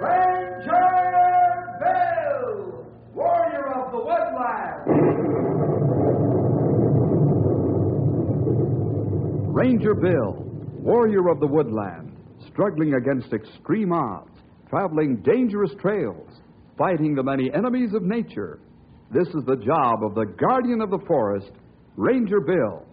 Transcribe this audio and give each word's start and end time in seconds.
Ranger 0.00 1.70
Bill, 1.78 2.84
warrior 3.14 3.74
of 3.74 3.92
the 3.92 3.98
woodland. 3.98 4.84
Ranger 9.54 9.94
Bill, 9.94 10.32
warrior 10.82 11.28
of 11.28 11.38
the 11.40 11.46
woodland, 11.46 12.16
struggling 12.48 12.94
against 12.94 13.32
extreme 13.32 13.92
odds, 13.92 14.40
traveling 14.68 15.22
dangerous 15.22 15.70
trails, 15.80 16.40
fighting 16.76 17.14
the 17.14 17.22
many 17.22 17.52
enemies 17.54 17.94
of 17.94 18.02
nature. 18.02 18.58
This 19.14 19.28
is 19.28 19.44
the 19.46 19.62
job 19.64 20.02
of 20.02 20.16
the 20.16 20.26
guardian 20.26 20.80
of 20.80 20.90
the 20.90 20.98
forest, 21.06 21.52
Ranger 21.96 22.40
Bill. 22.40 22.84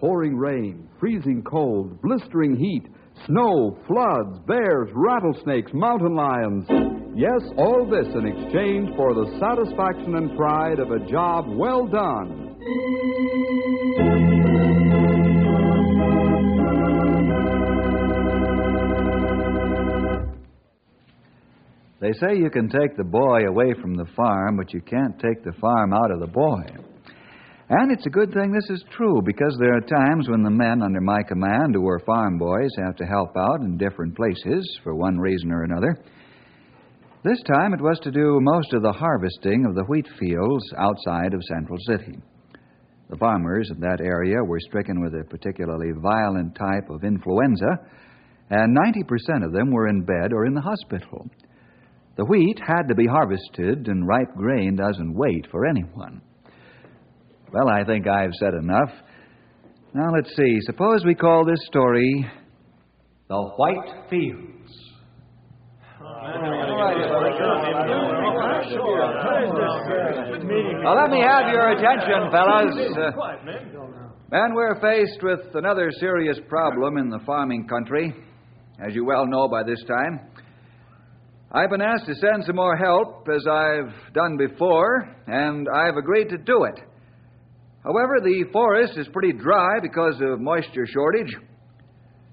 Pouring 0.00 0.36
rain, 0.36 0.88
freezing 0.98 1.44
cold, 1.44 2.02
blistering 2.02 2.56
heat, 2.56 2.88
snow, 3.26 3.78
floods, 3.86 4.40
bears, 4.48 4.88
rattlesnakes, 4.92 5.70
mountain 5.72 6.16
lions. 6.16 6.66
Yes, 7.14 7.40
all 7.56 7.88
this 7.88 8.12
in 8.16 8.26
exchange 8.26 8.90
for 8.96 9.14
the 9.14 9.30
satisfaction 9.38 10.16
and 10.16 10.36
pride 10.36 10.80
of 10.80 10.90
a 10.90 11.08
job 11.08 11.44
well 11.48 11.86
done. 11.86 12.56
They 22.04 22.12
say 22.20 22.36
you 22.36 22.50
can 22.50 22.68
take 22.68 22.98
the 22.98 23.10
boy 23.10 23.46
away 23.48 23.72
from 23.80 23.94
the 23.94 24.04
farm, 24.14 24.58
but 24.58 24.74
you 24.74 24.82
can't 24.82 25.18
take 25.18 25.42
the 25.42 25.58
farm 25.58 25.94
out 25.94 26.10
of 26.10 26.20
the 26.20 26.26
boy. 26.26 26.60
And 27.70 27.90
it's 27.90 28.04
a 28.04 28.10
good 28.10 28.30
thing 28.34 28.52
this 28.52 28.68
is 28.68 28.84
true 28.94 29.22
because 29.24 29.56
there 29.58 29.74
are 29.74 29.80
times 29.80 30.28
when 30.28 30.42
the 30.42 30.50
men 30.50 30.82
under 30.82 31.00
my 31.00 31.22
command 31.22 31.74
who 31.74 31.88
are 31.88 32.00
farm 32.00 32.36
boys 32.36 32.68
have 32.76 32.94
to 32.96 33.06
help 33.06 33.30
out 33.38 33.62
in 33.62 33.78
different 33.78 34.14
places 34.14 34.78
for 34.82 34.94
one 34.94 35.16
reason 35.16 35.50
or 35.50 35.62
another. 35.62 35.96
This 37.24 37.42
time 37.50 37.72
it 37.72 37.80
was 37.80 37.98
to 38.02 38.10
do 38.10 38.38
most 38.42 38.74
of 38.74 38.82
the 38.82 38.92
harvesting 38.92 39.64
of 39.64 39.74
the 39.74 39.84
wheat 39.84 40.06
fields 40.20 40.74
outside 40.76 41.32
of 41.32 41.42
Central 41.44 41.78
City. 41.86 42.18
The 43.08 43.16
farmers 43.16 43.70
in 43.70 43.80
that 43.80 44.02
area 44.02 44.44
were 44.44 44.60
stricken 44.60 45.00
with 45.00 45.14
a 45.14 45.24
particularly 45.24 45.92
violent 46.02 46.54
type 46.54 46.90
of 46.90 47.02
influenza, 47.02 47.78
and 48.50 48.76
90% 48.76 49.42
of 49.42 49.52
them 49.52 49.70
were 49.70 49.88
in 49.88 50.04
bed 50.04 50.34
or 50.34 50.44
in 50.44 50.52
the 50.52 50.60
hospital. 50.60 51.30
The 52.16 52.24
wheat 52.24 52.60
had 52.64 52.86
to 52.88 52.94
be 52.94 53.06
harvested, 53.06 53.88
and 53.88 54.06
ripe 54.06 54.34
grain 54.36 54.76
doesn't 54.76 55.14
wait 55.14 55.48
for 55.50 55.66
anyone. 55.66 56.22
Well, 57.52 57.68
I 57.68 57.84
think 57.84 58.06
I've 58.06 58.34
said 58.38 58.54
enough. 58.54 58.90
Now, 59.94 60.12
let's 60.14 60.34
see. 60.36 60.58
Suppose 60.62 61.04
we 61.04 61.14
call 61.14 61.44
this 61.44 61.64
story 61.66 62.26
The 63.28 63.42
White 63.56 64.08
Fields. 64.10 64.50
Now, 70.82 70.94
let 70.94 71.10
me 71.10 71.20
have 71.20 71.52
your 71.52 71.70
attention, 71.70 72.30
fellas. 72.30 72.76
Uh, 72.96 73.10
man, 74.30 74.54
we're 74.54 74.80
faced 74.80 75.22
with 75.22 75.54
another 75.54 75.90
serious 75.98 76.38
problem 76.48 76.96
in 76.98 77.08
the 77.08 77.20
farming 77.26 77.66
country, 77.66 78.14
as 78.84 78.94
you 78.94 79.04
well 79.04 79.26
know 79.26 79.48
by 79.48 79.62
this 79.62 79.82
time. 79.84 80.20
I've 81.54 81.70
been 81.70 81.80
asked 81.80 82.06
to 82.06 82.16
send 82.16 82.42
some 82.44 82.56
more 82.56 82.76
help, 82.76 83.28
as 83.32 83.46
I've 83.46 84.12
done 84.12 84.36
before, 84.36 85.08
and 85.28 85.68
I've 85.72 85.96
agreed 85.96 86.28
to 86.30 86.36
do 86.36 86.64
it. 86.64 86.80
However, 87.84 88.14
the 88.20 88.46
forest 88.52 88.94
is 88.98 89.06
pretty 89.12 89.32
dry 89.38 89.78
because 89.80 90.20
of 90.20 90.40
moisture 90.40 90.84
shortage, 90.84 91.32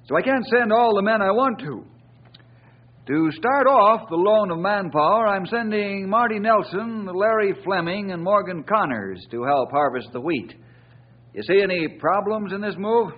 so 0.08 0.16
I 0.16 0.24
can't 0.24 0.44
send 0.48 0.74
all 0.74 0.96
the 0.96 1.04
men 1.04 1.22
I 1.22 1.30
want 1.30 1.60
to. 1.60 1.86
To 3.10 3.32
start 3.34 3.68
off 3.68 4.10
the 4.10 4.16
loan 4.16 4.50
of 4.50 4.58
manpower, 4.58 5.28
I'm 5.28 5.46
sending 5.46 6.10
Marty 6.10 6.40
Nelson, 6.40 7.08
Larry 7.14 7.54
Fleming, 7.64 8.14
and 8.14 8.24
Morgan 8.24 8.64
Connors 8.64 9.24
to 9.30 9.44
help 9.44 9.70
harvest 9.70 10.08
the 10.14 10.22
wheat. 10.22 10.56
You 11.36 11.44
see 11.44 11.62
any 11.62 11.88
problems 12.00 12.54
in 12.54 12.62
this 12.62 12.76
move? 12.76 13.12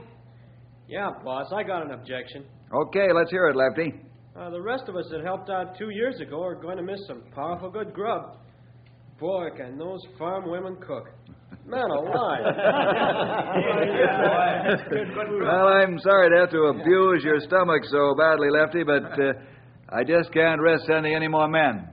Yeah, 0.90 1.12
boss, 1.24 1.48
I 1.56 1.64
got 1.64 1.86
an 1.86 1.92
objection. 1.92 2.44
Okay, 2.74 3.08
let's 3.16 3.32
hear 3.32 3.48
it, 3.48 3.56
Lefty. 3.56 3.94
Uh, 4.36 4.50
the 4.50 4.62
rest 4.62 4.86
of 4.88 4.96
us 4.96 5.06
that 5.12 5.24
helped 5.24 5.50
out 5.50 5.78
two 5.78 5.92
years 5.92 6.20
ago 6.20 6.42
are 6.44 6.56
going 6.56 6.78
to 6.78 6.84
miss 6.84 7.00
some 7.08 7.22
powerful 7.36 7.70
good 7.70 7.94
grub. 7.94 8.38
Boy, 9.20 9.50
can 9.56 9.78
those 9.78 10.00
farm 10.18 10.50
women 10.50 10.76
cook. 10.86 11.10
Man 11.66 11.90
alive. 11.90 12.56
Well, 15.40 15.68
I'm 15.68 16.00
sorry 16.00 16.30
to 16.32 16.38
have 16.42 16.50
to 16.50 16.64
abuse 16.64 17.24
your 17.24 17.40
stomach 17.42 17.84
so 17.92 18.16
badly, 18.18 18.50
Lefty, 18.50 18.84
but 18.84 19.04
uh, 19.04 19.34
I 19.90 20.04
just 20.04 20.34
can't 20.34 20.60
risk 20.60 20.86
sending 20.88 21.14
any 21.16 21.28
more 21.28 21.48
men. 21.48 21.88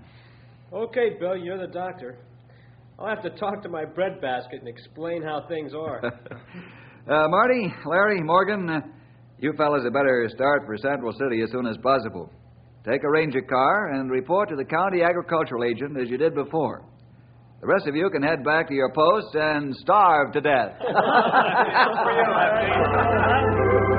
okay, 0.73 1.11
Bill, 1.21 1.37
you're 1.37 1.59
the 1.59 1.73
doctor. 1.73 2.19
I'll 2.99 3.09
have 3.09 3.23
to 3.23 3.31
talk 3.31 3.63
to 3.63 3.69
my 3.69 3.85
breadbasket 3.85 4.61
and 4.61 4.69
explain 4.69 5.23
how 5.23 5.47
things 5.49 5.73
are. 5.75 6.01
Uh, 7.09 7.27
Marty, 7.29 7.73
Larry, 7.87 8.21
Morgan, 8.23 8.69
uh, 8.69 8.81
you 9.41 9.53
fellas 9.57 9.85
had 9.85 9.93
better 9.93 10.29
start 10.35 10.63
for 10.67 10.77
Central 10.77 11.13
City 11.13 11.43
as 11.43 11.51
soon 11.51 11.67
as 11.67 11.77
possible. 11.79 12.31
Take 12.89 13.03
a 13.05 13.11
ranger 13.11 13.43
car 13.43 13.93
and 13.93 14.11
report 14.11 14.49
to 14.51 14.57
the 14.57 14.65
county 14.65 15.03
agricultural 15.03 15.65
agent 15.65 16.01
as 16.01 16.09
you 16.09 16.17
did 16.17 16.35
before. 16.35 16.85
The 17.61 17.67
rest 17.67 17.87
of 17.87 17.95
you 17.95 18.09
can 18.11 18.23
head 18.23 18.43
back 18.45 18.69
to 18.69 18.75
your 18.75 18.91
posts 18.93 19.33
and 19.35 19.75
starve 19.77 20.33
to 20.33 20.41
death. 20.41 20.73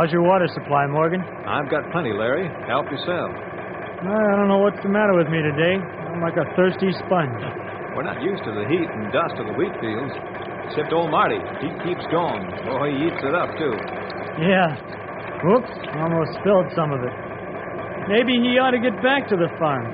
How's 0.00 0.08
your 0.16 0.24
water 0.24 0.48
supply, 0.56 0.88
Morgan? 0.88 1.20
I've 1.44 1.68
got 1.68 1.84
plenty, 1.92 2.08
Larry. 2.16 2.48
Help 2.64 2.88
yourself. 2.88 3.36
I 3.36 4.32
don't 4.32 4.48
know 4.48 4.64
what's 4.64 4.80
the 4.80 4.88
matter 4.88 5.12
with 5.12 5.28
me 5.28 5.44
today. 5.44 5.76
I'm 5.76 6.24
like 6.24 6.40
a 6.40 6.48
thirsty 6.56 6.88
sponge. 7.04 7.36
We're 7.92 8.08
not 8.08 8.16
used 8.24 8.40
to 8.48 8.52
the 8.56 8.64
heat 8.64 8.88
and 8.88 9.12
dust 9.12 9.36
of 9.36 9.44
the 9.44 9.52
wheat 9.60 9.76
fields. 9.76 10.16
Except 10.72 10.96
old 10.96 11.12
Marty. 11.12 11.36
He 11.60 11.68
keeps 11.84 12.00
going. 12.08 12.48
Oh, 12.72 12.88
he 12.88 13.12
eats 13.12 13.20
it 13.20 13.36
up, 13.36 13.52
too. 13.60 13.76
Yeah. 14.40 14.72
Whoops, 15.44 15.76
almost 16.00 16.32
spilled 16.40 16.72
some 16.72 16.96
of 16.96 17.04
it. 17.04 17.12
Maybe 18.08 18.40
he 18.40 18.56
ought 18.56 18.72
to 18.72 18.80
get 18.80 18.96
back 19.04 19.28
to 19.28 19.36
the 19.36 19.52
farm. 19.60 19.84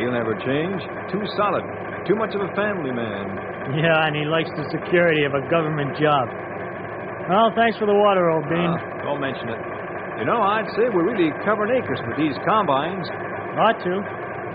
He'll 0.00 0.16
never 0.16 0.32
change. 0.48 0.80
Too 1.12 1.20
solid. 1.36 1.60
Too 2.08 2.16
much 2.16 2.32
of 2.32 2.40
a 2.40 2.48
family 2.56 2.88
man. 2.88 3.36
Yeah, 3.84 4.08
and 4.08 4.16
he 4.16 4.24
likes 4.24 4.48
the 4.56 4.64
security 4.72 5.28
of 5.28 5.36
a 5.36 5.44
government 5.52 5.92
job. 6.00 6.24
Well, 7.26 7.50
thanks 7.58 7.74
for 7.78 7.86
the 7.90 7.94
water, 7.94 8.30
old 8.30 8.46
bean. 8.46 8.70
Uh, 8.70 9.02
don't 9.02 9.18
mention 9.20 9.50
it. 9.50 9.58
You 10.22 10.24
know, 10.24 10.40
I'd 10.40 10.70
say 10.78 10.86
we're 10.88 11.04
really 11.04 11.34
covering 11.44 11.74
acres 11.74 11.98
with 12.06 12.16
these 12.16 12.38
combines. 12.46 13.04
Ought 13.58 13.82
to. 13.82 13.94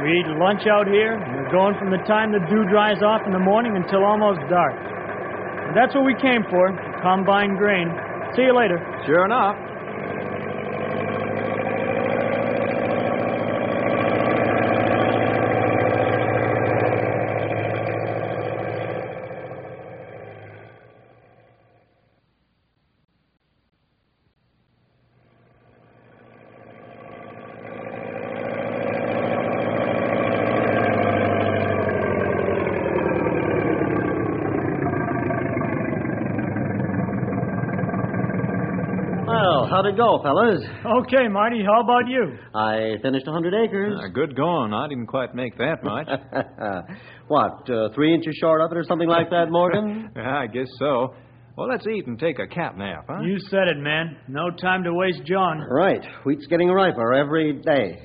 We 0.01 0.17
eat 0.17 0.27
lunch 0.39 0.65
out 0.65 0.87
here, 0.87 1.19
and 1.19 1.35
we're 1.35 1.51
going 1.51 1.75
from 1.77 1.91
the 1.91 2.01
time 2.09 2.31
the 2.31 2.41
dew 2.49 2.63
dries 2.71 3.03
off 3.03 3.21
in 3.27 3.33
the 3.33 3.43
morning 3.43 3.75
until 3.75 4.01
almost 4.07 4.39
dark. 4.49 4.73
And 4.73 5.77
that's 5.77 5.93
what 5.93 6.07
we 6.07 6.15
came 6.17 6.41
for, 6.49 6.71
combine 7.03 7.59
grain. 7.59 7.91
See 8.35 8.47
you 8.47 8.55
later. 8.55 8.79
Sure 9.05 9.25
enough. 9.27 9.59
Well, 39.91 40.19
it 40.21 40.23
go, 40.23 40.23
fellas? 40.23 40.63
Okay, 41.05 41.27
Marty, 41.27 41.63
how 41.65 41.81
about 41.81 42.07
you? 42.07 42.37
I 42.55 42.95
finished 43.01 43.27
a 43.27 43.31
100 43.31 43.53
acres. 43.65 43.99
Uh, 44.01 44.07
good 44.07 44.35
going. 44.35 44.73
I 44.73 44.87
didn't 44.87 45.07
quite 45.07 45.35
make 45.35 45.57
that 45.57 45.83
much. 45.83 46.07
what, 47.27 47.69
uh, 47.69 47.89
three 47.93 48.13
inches 48.13 48.35
short 48.39 48.61
of 48.61 48.71
it 48.71 48.77
or 48.77 48.83
something 48.83 49.07
like 49.09 49.29
that, 49.31 49.49
Morgan? 49.49 50.09
Yeah, 50.15 50.37
I 50.37 50.47
guess 50.47 50.67
so. 50.77 51.13
Well, 51.57 51.67
let's 51.67 51.85
eat 51.87 52.07
and 52.07 52.17
take 52.17 52.39
a 52.39 52.47
cat 52.47 52.77
nap, 52.77 53.05
huh? 53.09 53.21
You 53.21 53.37
said 53.49 53.67
it, 53.67 53.77
man. 53.77 54.17
No 54.27 54.49
time 54.51 54.83
to 54.83 54.93
waste, 54.93 55.23
John. 55.25 55.59
right. 55.69 56.03
Wheat's 56.25 56.45
getting 56.47 56.69
riper 56.69 57.13
every 57.13 57.53
day. 57.53 57.97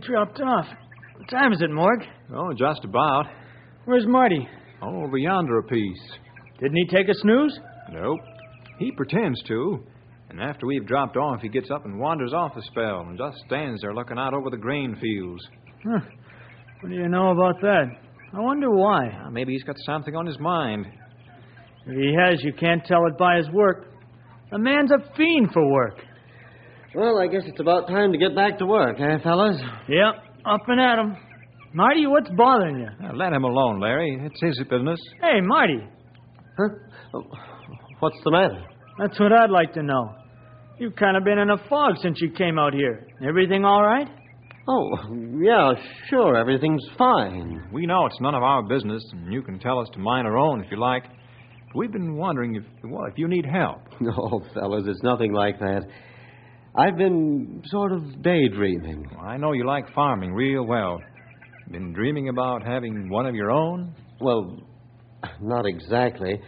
Dropped 0.00 0.40
off. 0.40 0.66
What 1.16 1.28
time 1.28 1.52
is 1.52 1.60
it, 1.60 1.70
Morg? 1.70 2.00
Oh, 2.34 2.52
just 2.52 2.84
about. 2.84 3.26
Where's 3.84 4.06
Marty? 4.06 4.48
Oh, 4.82 5.04
over 5.04 5.18
yonder 5.18 5.58
a 5.58 5.62
piece. 5.62 6.12
Didn't 6.60 6.76
he 6.76 6.86
take 6.86 7.08
a 7.08 7.14
snooze? 7.14 7.58
Nope. 7.92 8.20
He 8.78 8.92
pretends 8.92 9.42
to. 9.44 9.84
And 10.30 10.40
after 10.40 10.66
we've 10.66 10.86
dropped 10.86 11.16
off, 11.16 11.40
he 11.40 11.48
gets 11.48 11.70
up 11.70 11.84
and 11.84 11.98
wanders 11.98 12.32
off 12.32 12.56
a 12.56 12.62
spell 12.62 13.00
and 13.00 13.18
just 13.18 13.38
stands 13.46 13.80
there 13.80 13.94
looking 13.94 14.18
out 14.18 14.34
over 14.34 14.50
the 14.50 14.56
grain 14.56 14.96
fields. 15.00 15.42
Huh. 15.84 16.00
What 16.80 16.90
do 16.90 16.94
you 16.94 17.08
know 17.08 17.30
about 17.30 17.60
that? 17.62 17.86
I 18.34 18.40
wonder 18.40 18.70
why. 18.70 19.08
Ah, 19.24 19.30
maybe 19.30 19.52
he's 19.52 19.64
got 19.64 19.76
something 19.86 20.14
on 20.14 20.26
his 20.26 20.38
mind. 20.38 20.86
If 21.86 21.96
he 21.96 22.14
has, 22.14 22.42
you 22.44 22.52
can't 22.52 22.84
tell 22.84 23.06
it 23.06 23.16
by 23.16 23.38
his 23.38 23.48
work. 23.50 23.86
The 24.50 24.58
man's 24.58 24.90
a 24.90 25.16
fiend 25.16 25.50
for 25.52 25.66
work. 25.72 25.98
Well, 26.98 27.20
I 27.20 27.28
guess 27.28 27.42
it's 27.46 27.60
about 27.60 27.86
time 27.86 28.10
to 28.10 28.18
get 28.18 28.34
back 28.34 28.58
to 28.58 28.66
work, 28.66 28.96
eh, 28.98 29.18
fellas? 29.22 29.56
Yep, 29.88 30.14
up 30.44 30.60
and 30.66 30.80
at 30.80 30.98
'em. 30.98 31.16
Marty, 31.72 32.08
what's 32.08 32.28
bothering 32.30 32.80
you? 32.80 32.88
Now, 33.00 33.12
let 33.12 33.32
him 33.32 33.44
alone, 33.44 33.78
Larry. 33.78 34.18
It's 34.20 34.40
his 34.42 34.58
business. 34.68 34.98
Hey, 35.22 35.40
Marty, 35.40 35.80
Huh? 36.58 36.68
Oh, 37.14 37.22
What's 38.00 38.20
the 38.24 38.32
matter? 38.32 38.64
that's 38.98 39.18
what 39.20 39.32
I'd 39.32 39.50
like 39.50 39.72
to 39.74 39.82
know. 39.84 40.10
You've 40.78 40.96
kind 40.96 41.16
of 41.16 41.22
been 41.22 41.38
in 41.38 41.50
a 41.50 41.58
fog 41.68 41.98
since 41.98 42.20
you 42.20 42.30
came 42.30 42.58
out 42.58 42.74
here. 42.74 43.06
Everything 43.22 43.64
all 43.64 43.84
right? 43.84 44.08
Oh, 44.66 44.90
yeah, 45.40 45.74
sure, 46.08 46.36
everything's 46.36 46.84
fine. 46.98 47.62
We 47.72 47.86
know 47.86 48.06
it's 48.06 48.20
none 48.20 48.34
of 48.34 48.42
our 48.42 48.62
business, 48.64 49.02
and 49.12 49.32
you 49.32 49.42
can 49.42 49.60
tell 49.60 49.78
us 49.78 49.88
to 49.90 50.00
mind 50.00 50.26
our 50.26 50.36
own 50.36 50.64
if 50.64 50.70
you 50.72 50.78
like. 50.78 51.04
We've 51.76 51.92
been 51.92 52.16
wondering 52.16 52.56
if, 52.56 52.64
well, 52.90 53.04
if 53.04 53.16
you 53.18 53.28
need 53.28 53.46
help. 53.46 53.82
No, 54.00 54.42
fellas, 54.54 54.84
it's 54.88 55.02
nothing 55.04 55.32
like 55.32 55.60
that. 55.60 55.84
I've 56.76 56.96
been 56.96 57.62
sort 57.66 57.92
of 57.92 58.22
daydreaming. 58.22 59.06
I 59.20 59.36
know 59.36 59.52
you 59.52 59.66
like 59.66 59.92
farming 59.94 60.32
real 60.32 60.64
well. 60.64 61.00
Been 61.70 61.92
dreaming 61.92 62.28
about 62.28 62.62
having 62.62 63.08
one 63.08 63.26
of 63.26 63.34
your 63.34 63.50
own? 63.50 63.94
Well, 64.20 64.60
not 65.40 65.66
exactly. 65.66 66.40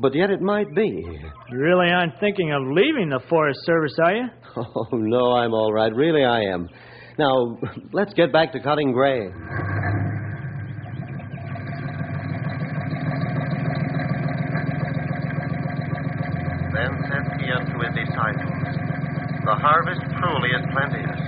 But 0.00 0.14
yet 0.14 0.30
it 0.30 0.40
might 0.40 0.74
be. 0.74 1.04
You 1.50 1.58
really 1.58 1.90
aren't 1.90 2.18
thinking 2.20 2.52
of 2.52 2.62
leaving 2.64 3.10
the 3.10 3.20
Forest 3.28 3.60
Service, 3.64 3.96
are 4.02 4.14
you? 4.14 4.24
Oh, 4.56 4.88
no, 4.92 5.32
I'm 5.36 5.54
all 5.54 5.72
right. 5.72 5.94
Really, 5.94 6.24
I 6.24 6.40
am. 6.52 6.68
Now, 7.16 7.58
let's 7.92 8.12
get 8.14 8.32
back 8.32 8.52
to 8.54 8.60
cutting 8.60 8.92
grain. 8.92 9.32
Then 16.74 17.02
said 17.08 17.27
he 17.48 17.54
unto 17.56 17.80
his 17.80 17.94
disciples, 17.96 18.76
The 19.48 19.56
harvest 19.56 20.04
truly 20.20 20.52
is 20.52 20.64
plenteous, 20.68 21.24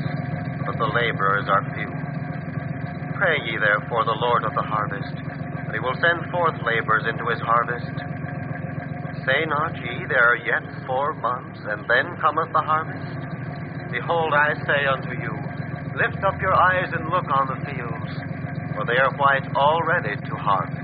but 0.69 0.77
the 0.77 0.93
laborers 0.93 1.49
are 1.49 1.65
few. 1.73 1.89
Pray 3.17 3.41
ye 3.49 3.57
therefore 3.57 4.05
the 4.05 4.21
Lord 4.21 4.45
of 4.45 4.53
the 4.53 4.61
harvest, 4.61 5.17
that 5.17 5.73
he 5.73 5.81
will 5.81 5.97
send 5.97 6.29
forth 6.29 6.61
laborers 6.61 7.09
into 7.09 7.25
his 7.33 7.41
harvest. 7.41 7.89
Say 9.25 9.49
not 9.49 9.73
ye, 9.81 10.05
There 10.09 10.21
are 10.21 10.37
yet 10.45 10.65
four 10.85 11.15
months, 11.15 11.61
and 11.65 11.89
then 11.89 12.13
cometh 12.21 12.53
the 12.53 12.65
harvest? 12.69 13.17
Behold, 13.91 14.35
I 14.37 14.53
say 14.69 14.85
unto 14.93 15.17
you, 15.17 15.33
Lift 15.97 16.23
up 16.25 16.37
your 16.41 16.55
eyes 16.55 16.93
and 16.93 17.09
look 17.09 17.29
on 17.33 17.49
the 17.49 17.57
fields, 17.65 18.13
for 18.77 18.85
they 18.85 19.01
are 19.01 19.17
white 19.17 19.49
already 19.57 20.17
to 20.17 20.37
harvest. 20.37 20.81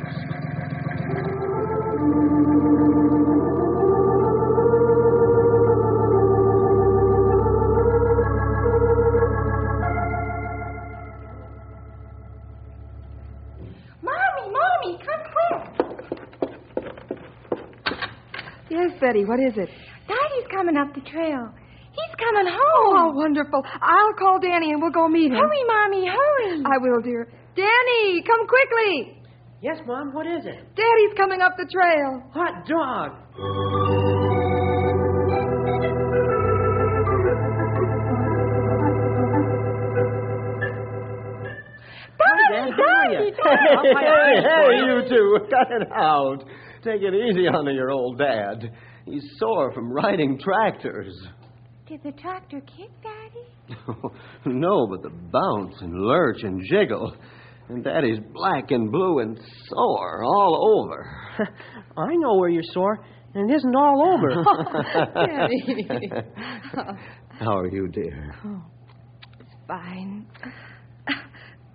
Betty, 19.06 19.24
what 19.24 19.38
is 19.38 19.54
it? 19.54 19.70
Daddy's 20.10 20.48
coming 20.50 20.76
up 20.76 20.90
the 20.92 21.00
trail. 21.08 21.46
He's 21.94 22.14
coming 22.18 22.50
home. 22.50 22.96
Oh, 22.98 23.12
wonderful. 23.14 23.62
I'll 23.80 24.12
call 24.18 24.40
Danny 24.42 24.72
and 24.72 24.82
we'll 24.82 24.90
go 24.90 25.06
meet 25.06 25.30
him. 25.30 25.38
Hurry, 25.38 25.62
Mommy, 25.64 26.06
hurry. 26.10 26.62
I 26.66 26.76
will, 26.82 27.00
dear. 27.00 27.28
Danny, 27.54 28.22
come 28.26 28.46
quickly. 28.48 29.22
Yes, 29.62 29.78
Mom, 29.86 30.12
what 30.12 30.26
is 30.26 30.44
it? 30.44 30.58
Daddy's 30.74 31.14
coming 31.16 31.40
up 31.40 31.52
the 31.56 31.70
trail. 31.70 32.20
Hot 32.34 32.66
dog. 32.66 34.16
Daddy, 42.18 42.70
Daddy, 42.76 43.24
Hey, 43.24 43.94
Daddy. 43.94 44.42
hey, 44.42 44.86
you 44.86 45.08
two, 45.08 45.38
cut 45.50 45.70
it 45.70 45.88
out. 45.92 46.38
Take 46.82 47.02
it 47.02 47.14
easy 47.14 47.46
on 47.48 47.66
your 47.74 47.90
old 47.90 48.18
dad. 48.18 48.70
He's 49.06 49.22
sore 49.38 49.72
from 49.72 49.92
riding 49.92 50.38
tractors. 50.38 51.14
Did 51.88 52.02
the 52.02 52.12
tractor 52.12 52.60
kick, 52.60 52.90
Daddy? 53.02 53.78
no, 54.46 54.88
but 54.88 55.02
the 55.02 55.10
bounce 55.10 55.76
and 55.80 55.94
lurch 55.94 56.42
and 56.42 56.60
jiggle. 56.68 57.14
And 57.68 57.84
Daddy's 57.84 58.18
black 58.32 58.70
and 58.70 58.90
blue 58.90 59.20
and 59.20 59.38
sore 59.68 60.24
all 60.24 60.84
over. 60.84 61.08
I 61.96 62.14
know 62.16 62.34
where 62.34 62.48
you're 62.48 62.62
sore, 62.72 62.98
and 63.34 63.48
it 63.50 63.54
isn't 63.54 63.74
all 63.76 64.14
over. 64.14 64.44
Daddy. 65.26 66.10
How 67.38 67.58
are 67.58 67.70
you, 67.70 67.88
dear? 67.88 68.34
Oh, 68.44 68.62
it's 69.40 69.54
fine. 69.68 70.26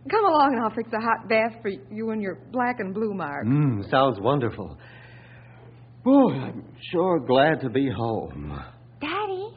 Come 0.10 0.25
along 0.25 0.54
and 0.56 0.63
I'll 0.63 0.75
fix 0.75 0.89
a 0.94 1.00
hot 1.00 1.30
bath 1.30 1.62
for 1.62 1.69
you 1.69 2.10
and 2.10 2.22
your 2.22 2.39
black 2.51 2.80
and 2.80 2.94
blue 2.94 3.13
mark. 3.13 3.45
Mm, 3.45 3.89
sounds 3.92 4.19
wonderful. 4.19 4.78
Oh, 6.06 6.31
I'm 6.31 6.63
sure 6.92 7.19
glad 7.19 7.62
to 7.62 7.69
be 7.69 7.89
home. 7.89 8.59
Daddy, 9.00 9.50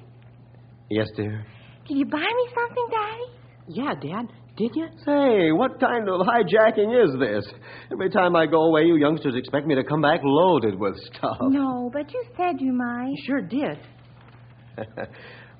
Yes, 0.90 1.06
dear? 1.16 1.44
did 1.88 1.98
you 1.98 2.04
buy 2.06 2.18
me 2.18 2.48
something, 2.54 2.86
Daddy? 2.90 3.32
yeah, 3.68 3.94
Dad. 3.94 4.28
Did 4.56 4.70
you? 4.76 4.86
Say, 5.04 5.50
what 5.50 5.80
kind 5.80 6.08
of 6.08 6.20
hijacking 6.20 7.04
is 7.04 7.18
this? 7.18 7.44
Every 7.90 8.08
time 8.10 8.36
I 8.36 8.46
go 8.46 8.66
away, 8.66 8.82
you 8.82 8.96
youngsters 8.96 9.34
expect 9.36 9.66
me 9.66 9.74
to 9.74 9.82
come 9.82 10.00
back 10.00 10.20
loaded 10.22 10.78
with 10.78 10.94
stuff. 11.12 11.38
No, 11.40 11.90
but 11.92 12.12
you 12.12 12.22
said 12.36 12.60
you 12.60 12.72
might. 12.72 13.14
Sure 13.26 13.40
did. 13.40 13.78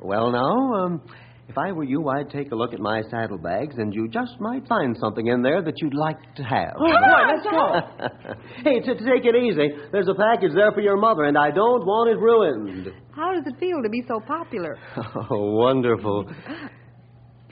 well, 0.01 0.31
now, 0.31 0.85
um, 0.85 1.03
if 1.49 1.59
I 1.59 1.73
were 1.73 1.85
you, 1.85 2.09
I'd 2.09 2.31
take 2.31 2.53
a 2.53 2.55
look 2.55 2.73
at 2.73 2.81
my 2.81 3.03
saddlebags, 3.11 3.77
and 3.79 3.95
you 3.95 4.09
just 4.09 4.41
might 4.41 4.67
find 4.67 4.97
something 4.99 5.27
in 5.27 5.43
there 5.43 5.63
that 5.63 5.75
you'd 5.81 5.95
like 5.95 6.19
to 6.37 6.43
have. 6.43 6.75
Oh, 6.77 6.87
boy, 6.87 6.91
let's 7.29 7.47
go. 7.47 8.41
hey, 8.65 8.81
to 8.81 8.95
take 8.95 9.25
it 9.25 9.37
easy. 9.37 9.69
There's 9.93 10.09
a 10.09 10.15
package 10.15 10.53
there 10.55 10.73
for 10.73 10.81
your 10.81 10.97
mother, 10.97 11.25
and 11.25 11.37
I 11.37 11.51
don't 11.51 11.85
want 11.85 12.11
it 12.11 12.19
ruined. 12.19 12.89
How 13.13 13.33
does 13.33 13.45
it 13.47 13.59
feel 13.61 13.83
to 13.83 13.89
be 13.89 14.03
so 14.09 14.21
popular? 14.27 14.79
Oh, 15.31 15.53
wonderful. 15.53 16.31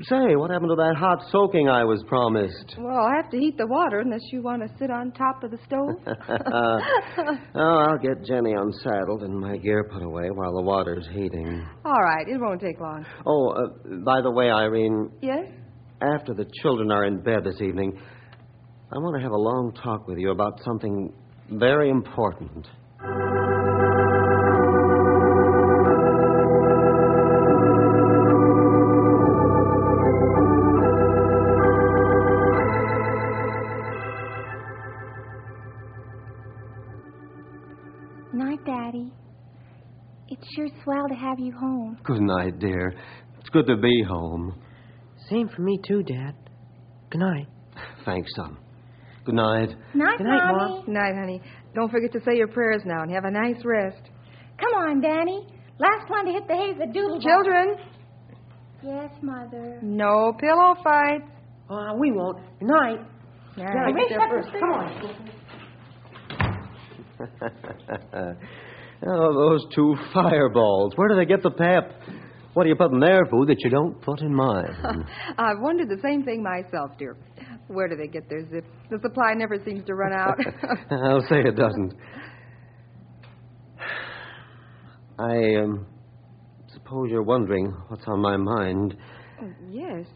Say, 0.09 0.35
what 0.35 0.51
happened 0.51 0.71
to 0.71 0.77
that 0.77 0.97
hot 0.99 1.23
soaking 1.31 1.69
I 1.69 1.85
was 1.85 2.03
promised? 2.09 2.75
Well, 2.77 2.97
I'll 2.97 3.23
have 3.23 3.31
to 3.31 3.39
heat 3.39 3.57
the 3.57 3.67
water 3.69 4.01
unless 4.01 4.23
you 4.33 4.43
want 4.43 4.63
to 4.63 4.69
sit 4.79 4.91
on 4.91 5.13
top 5.13 5.45
of 5.45 5.53
the 5.53 5.59
stove. 5.65 5.95
oh, 7.55 7.85
I'll 7.87 7.99
get 7.99 8.25
Jenny 8.25 8.53
unsaddled 8.53 9.23
and 9.23 9.39
my 9.39 9.57
gear 9.59 9.85
put 9.93 10.03
away 10.03 10.31
while 10.31 10.53
the 10.55 10.63
water's 10.63 11.07
heating. 11.13 11.65
All 11.85 12.03
right, 12.03 12.27
it 12.27 12.41
won't 12.41 12.61
take 12.61 12.81
long. 12.81 13.07
Oh, 13.27 13.51
uh, 13.51 13.97
by 14.05 14.21
the 14.23 14.31
way, 14.31 14.51
Irene, 14.51 15.11
Yes? 15.23 15.47
after 16.01 16.35
the 16.35 16.47
children 16.63 16.91
are 16.91 17.05
in 17.05 17.23
bed 17.23 17.45
this 17.45 17.61
evening, 17.61 17.97
I 18.93 18.99
want 18.99 19.17
to 19.17 19.23
have 19.23 19.33
a 19.33 19.37
long 19.37 19.73
talk 19.83 20.09
with 20.09 20.19
you 20.19 20.33
about 20.33 20.61
something 20.65 21.13
very 21.51 21.91
important. 21.91 22.67
Have 41.33 41.41
you 41.41 41.53
home. 41.53 41.97
Good 42.05 42.21
night, 42.21 42.59
dear. 42.59 42.93
It's 43.41 43.49
good 43.49 43.67
to 43.67 43.77
be 43.79 44.03
home. 44.07 44.55
Same 45.31 45.49
for 45.49 45.63
me, 45.63 45.79
too, 45.89 46.03
Dad. 46.03 46.35
Good 47.11 47.21
night. 47.21 47.47
Thanks, 48.05 48.31
son. 48.37 48.59
Good 49.25 49.35
night. 49.37 49.71
Night, 49.95 50.19
Good 50.19 50.27
night, 50.27 50.53
Mommy. 50.53 50.75
Mom. 50.75 50.85
Good 50.85 50.93
night, 50.93 51.15
honey. 51.19 51.41
Don't 51.75 51.91
forget 51.91 52.13
to 52.13 52.21
say 52.21 52.37
your 52.37 52.49
prayers 52.49 52.83
now 52.85 53.03
and 53.03 53.11
have 53.13 53.25
a 53.25 53.31
nice 53.31 53.65
rest. 53.65 54.11
Come 54.61 54.75
on, 54.75 55.01
Danny. 55.01 55.47
Last 55.79 56.11
one 56.11 56.27
to 56.27 56.33
hit 56.33 56.47
the 56.49 56.55
hay 56.55 56.73
is 56.73 56.81
a 56.83 56.93
doodle. 56.93 57.19
Children, 57.21 57.77
Yes, 58.85 59.11
Mother. 59.23 59.79
no 59.81 60.35
pillow 60.39 60.75
fights. 60.85 61.25
Uh, 61.71 61.95
we 61.99 62.13
won't. 62.13 62.39
Good 62.59 62.69
night. 62.69 62.99
All 63.57 63.65
Gotta 63.65 63.93
get 63.95 64.09
get 64.11 64.19
there 64.19 64.29
there 64.29 64.43
first. 64.43 64.51
Come 64.61 64.71
on. 68.23 68.37
oh, 69.07 69.35
those 69.35 69.67
two 69.75 69.97
fireballs. 70.15 70.93
Where 70.97 71.09
do 71.09 71.17
they 71.17 71.27
get 71.27 71.43
the 71.43 71.51
pep? 71.51 71.93
What 72.55 72.65
do 72.65 72.69
you 72.69 72.77
put 72.77 72.93
in 72.93 73.01
their 73.01 73.25
food 73.31 73.49
that 73.49 73.61
you 73.61 73.71
don't 73.71 74.01
put 74.03 74.21
in 74.21 74.35
mine? 74.35 75.07
I've 75.39 75.61
wondered 75.61 75.89
the 75.89 76.01
same 76.03 76.23
thing 76.23 76.43
myself, 76.43 76.91
dear. 76.99 77.17
Where 77.69 77.89
do 77.89 77.97
they 77.97 78.09
get 78.09 78.29
their 78.29 78.47
zips? 78.51 78.69
The 78.91 78.99
supply 79.01 79.33
never 79.35 79.57
seems 79.65 79.87
to 79.87 79.95
run 79.95 80.13
out. 80.13 80.39
I'll 80.91 81.23
say 81.23 81.41
it 81.41 81.57
doesn't. 81.57 81.95
I 85.19 85.63
um, 85.63 85.87
suppose 86.73 87.09
you're 87.11 87.23
wondering 87.23 87.75
what's 87.89 88.05
on 88.07 88.21
my 88.21 88.37
mind. 88.37 88.97
yes. 89.71 90.07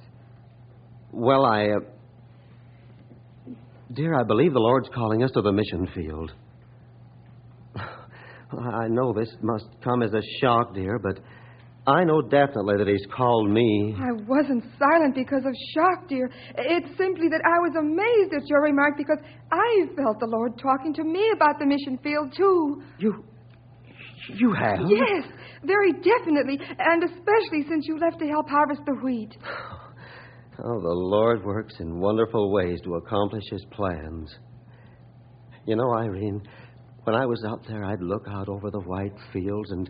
Well, 1.13 1.47
I. 1.47 1.69
Uh, 1.69 3.55
dear, 3.95 4.15
I 4.15 4.25
believe 4.25 4.53
the 4.53 4.59
Lord's 4.59 4.89
calling 4.95 5.23
us 5.23 5.31
to 5.33 5.41
the 5.41 5.53
mission 5.53 5.89
field. 5.95 6.33
I 8.53 8.87
know 8.89 9.13
this 9.13 9.35
must 9.43 9.67
come 9.83 10.03
as 10.03 10.13
a 10.15 10.23
shock, 10.41 10.75
dear, 10.75 10.99
but 10.99 11.19
I 11.87 12.05
know 12.05 12.23
definitely 12.23 12.79
that 12.79 12.89
He's 12.89 13.07
called 13.15 13.51
me. 13.51 13.95
I 13.99 14.13
wasn't 14.27 14.65
silent 14.79 15.15
because 15.15 15.43
of 15.45 15.55
shock, 15.75 16.09
dear. 16.09 16.31
It's 16.57 16.89
simply 16.99 17.29
that 17.29 17.43
I 17.45 17.59
was 17.59 17.75
amazed 17.79 18.35
at 18.35 18.49
your 18.49 18.63
remark 18.63 18.97
because 18.97 19.19
I 19.53 19.87
felt 19.97 20.19
the 20.21 20.27
Lord 20.27 20.59
talking 20.59 20.95
to 20.95 21.05
me 21.05 21.31
about 21.35 21.59
the 21.59 21.67
mission 21.67 21.99
field, 22.03 22.33
too. 22.37 22.83
You. 22.99 23.25
You 24.35 24.53
have? 24.53 24.79
Yes, 24.89 25.25
very 25.65 25.93
definitely, 25.93 26.59
and 26.79 27.05
especially 27.05 27.63
since 27.69 27.87
you 27.87 27.99
left 27.99 28.19
to 28.19 28.27
help 28.27 28.49
harvest 28.49 28.83
the 28.87 28.95
wheat. 29.03 29.37
Oh, 30.59 30.81
the 30.81 30.89
Lord 30.89 31.45
works 31.45 31.75
in 31.81 32.01
wonderful 32.01 32.51
ways 32.51 32.81
to 32.85 32.95
accomplish 32.95 33.43
His 33.51 33.63
plans. 33.73 34.35
You 35.67 35.77
know, 35.77 35.95
Irene, 35.99 36.41
when 37.07 37.15
I 37.15 37.25
was 37.25 37.45
out 37.47 37.65
there, 37.69 37.85
I'd 37.85 38.03
look 38.03 38.27
out 38.29 38.49
over 38.49 38.69
the 38.69 38.81
white 38.81 39.15
fields, 39.33 39.71
and 39.71 39.89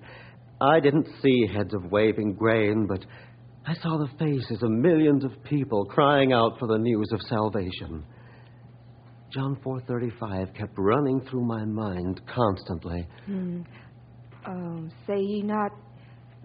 I 0.60 0.80
didn't 0.80 1.08
see 1.22 1.46
heads 1.46 1.72
of 1.72 1.90
waving 1.90 2.34
grain, 2.34 2.86
but 2.86 3.04
I 3.66 3.72
saw 3.74 3.96
the 3.96 4.10
faces 4.18 4.62
of 4.62 4.70
millions 4.70 5.24
of 5.24 5.32
people 5.44 5.86
crying 5.86 6.34
out 6.34 6.58
for 6.58 6.68
the 6.68 6.76
news 6.76 7.08
of 7.12 7.20
salvation. 7.22 8.04
John 9.32 9.56
4:35 9.64 10.54
kept 10.54 10.74
running 10.76 11.22
through 11.22 11.46
my 11.46 11.64
mind 11.64 12.20
constantly. 12.26 13.08
Um, 14.44 14.90
say 15.06 15.18
ye 15.18 15.42
not, 15.42 15.72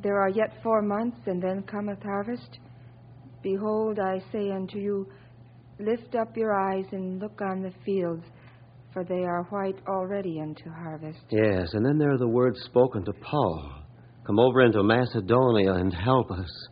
there 0.01 0.21
are 0.21 0.29
yet 0.29 0.63
four 0.63 0.81
months, 0.81 1.19
and 1.27 1.43
then 1.43 1.63
cometh 1.63 2.01
harvest? 2.01 2.59
Behold, 3.43 3.99
I 3.99 4.19
say 4.31 4.51
unto 4.51 4.79
you, 4.79 5.05
lift 5.79 6.15
up 6.15 6.37
your 6.37 6.53
eyes 6.53 6.85
and 6.93 7.19
look 7.19 7.41
on 7.41 7.61
the 7.61 7.73
fields, 7.85 8.25
for 8.93 9.03
they 9.03 9.23
are 9.23 9.43
white 9.49 9.77
already 9.87 10.39
unto 10.41 10.69
harvest. 10.69 11.19
Yes, 11.29 11.73
and 11.73 11.85
then 11.85 11.97
there 11.97 12.11
are 12.11 12.17
the 12.17 12.27
words 12.27 12.59
spoken 12.65 13.05
to 13.05 13.13
Paul 13.13 13.81
Come 14.25 14.39
over 14.39 14.61
into 14.61 14.83
Macedonia 14.83 15.73
and 15.73 15.93
help 15.93 16.29
us. 16.31 16.67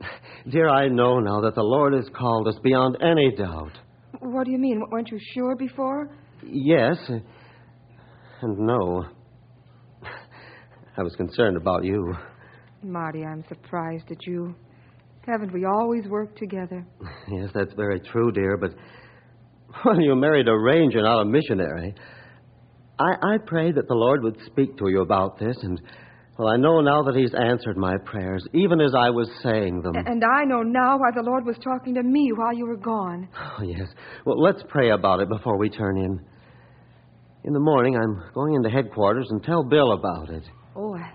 Dear, 0.50 0.68
I 0.68 0.88
know 0.88 1.20
now 1.20 1.42
that 1.42 1.54
the 1.54 1.62
Lord 1.62 1.92
has 1.92 2.08
called 2.16 2.48
us 2.48 2.56
beyond 2.62 2.96
any 3.02 3.36
doubt. 3.36 3.72
What 4.20 4.46
do 4.46 4.50
you 4.50 4.58
mean? 4.58 4.82
Weren't 4.90 5.10
you 5.10 5.18
sure 5.34 5.54
before? 5.54 6.10
Yes, 6.44 6.96
and 7.08 8.58
no. 8.58 9.04
I 10.96 11.02
was 11.02 11.14
concerned 11.16 11.56
about 11.56 11.84
you. 11.84 12.14
Marty, 12.82 13.24
I'm 13.24 13.44
surprised 13.48 14.10
at 14.10 14.26
you. 14.26 14.54
Haven't 15.26 15.52
we 15.52 15.66
always 15.66 16.06
worked 16.08 16.38
together? 16.38 16.86
Yes, 17.30 17.50
that's 17.54 17.74
very 17.74 18.00
true, 18.00 18.32
dear, 18.32 18.56
but 18.56 18.70
when 19.84 20.00
you 20.00 20.14
married 20.14 20.48
a 20.48 20.56
ranger, 20.56 21.02
not 21.02 21.22
a 21.22 21.24
missionary, 21.24 21.94
I, 22.98 23.34
I 23.34 23.38
prayed 23.38 23.76
that 23.76 23.88
the 23.88 23.94
Lord 23.94 24.22
would 24.22 24.36
speak 24.46 24.76
to 24.78 24.88
you 24.88 25.02
about 25.02 25.38
this, 25.38 25.56
and, 25.62 25.80
well, 26.38 26.48
I 26.48 26.56
know 26.56 26.80
now 26.80 27.02
that 27.02 27.14
He's 27.14 27.32
answered 27.34 27.76
my 27.76 27.96
prayers, 28.04 28.44
even 28.54 28.80
as 28.80 28.92
I 28.96 29.10
was 29.10 29.28
saying 29.42 29.82
them. 29.82 29.94
And 29.94 30.22
I 30.24 30.44
know 30.44 30.62
now 30.62 30.98
why 30.98 31.10
the 31.14 31.22
Lord 31.22 31.44
was 31.44 31.56
talking 31.62 31.94
to 31.94 32.02
me 32.02 32.32
while 32.34 32.54
you 32.54 32.66
were 32.66 32.76
gone. 32.76 33.28
Oh, 33.60 33.62
yes. 33.62 33.88
Well, 34.24 34.40
let's 34.40 34.62
pray 34.68 34.90
about 34.90 35.20
it 35.20 35.28
before 35.28 35.58
we 35.58 35.68
turn 35.68 35.98
in. 35.98 36.20
In 37.44 37.52
the 37.52 37.60
morning, 37.60 37.96
I'm 37.96 38.32
going 38.34 38.54
into 38.54 38.68
headquarters 38.68 39.26
and 39.30 39.42
tell 39.42 39.64
Bill 39.64 39.92
about 39.92 40.30
it. 40.30 40.44
Oh, 40.76 40.94
I, 40.94 41.12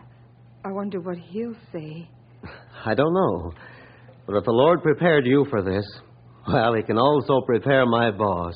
I 0.65 0.71
wonder 0.71 0.99
what 0.99 1.17
he'll 1.17 1.55
say. 1.71 2.09
I 2.85 2.93
don't 2.95 3.13
know. 3.13 3.53
But 4.25 4.37
if 4.37 4.45
the 4.45 4.51
Lord 4.51 4.81
prepared 4.83 5.25
you 5.25 5.45
for 5.49 5.61
this, 5.61 5.85
well, 6.47 6.73
He 6.73 6.83
can 6.83 6.97
also 6.97 7.41
prepare 7.41 7.85
my 7.85 8.11
boss. 8.11 8.55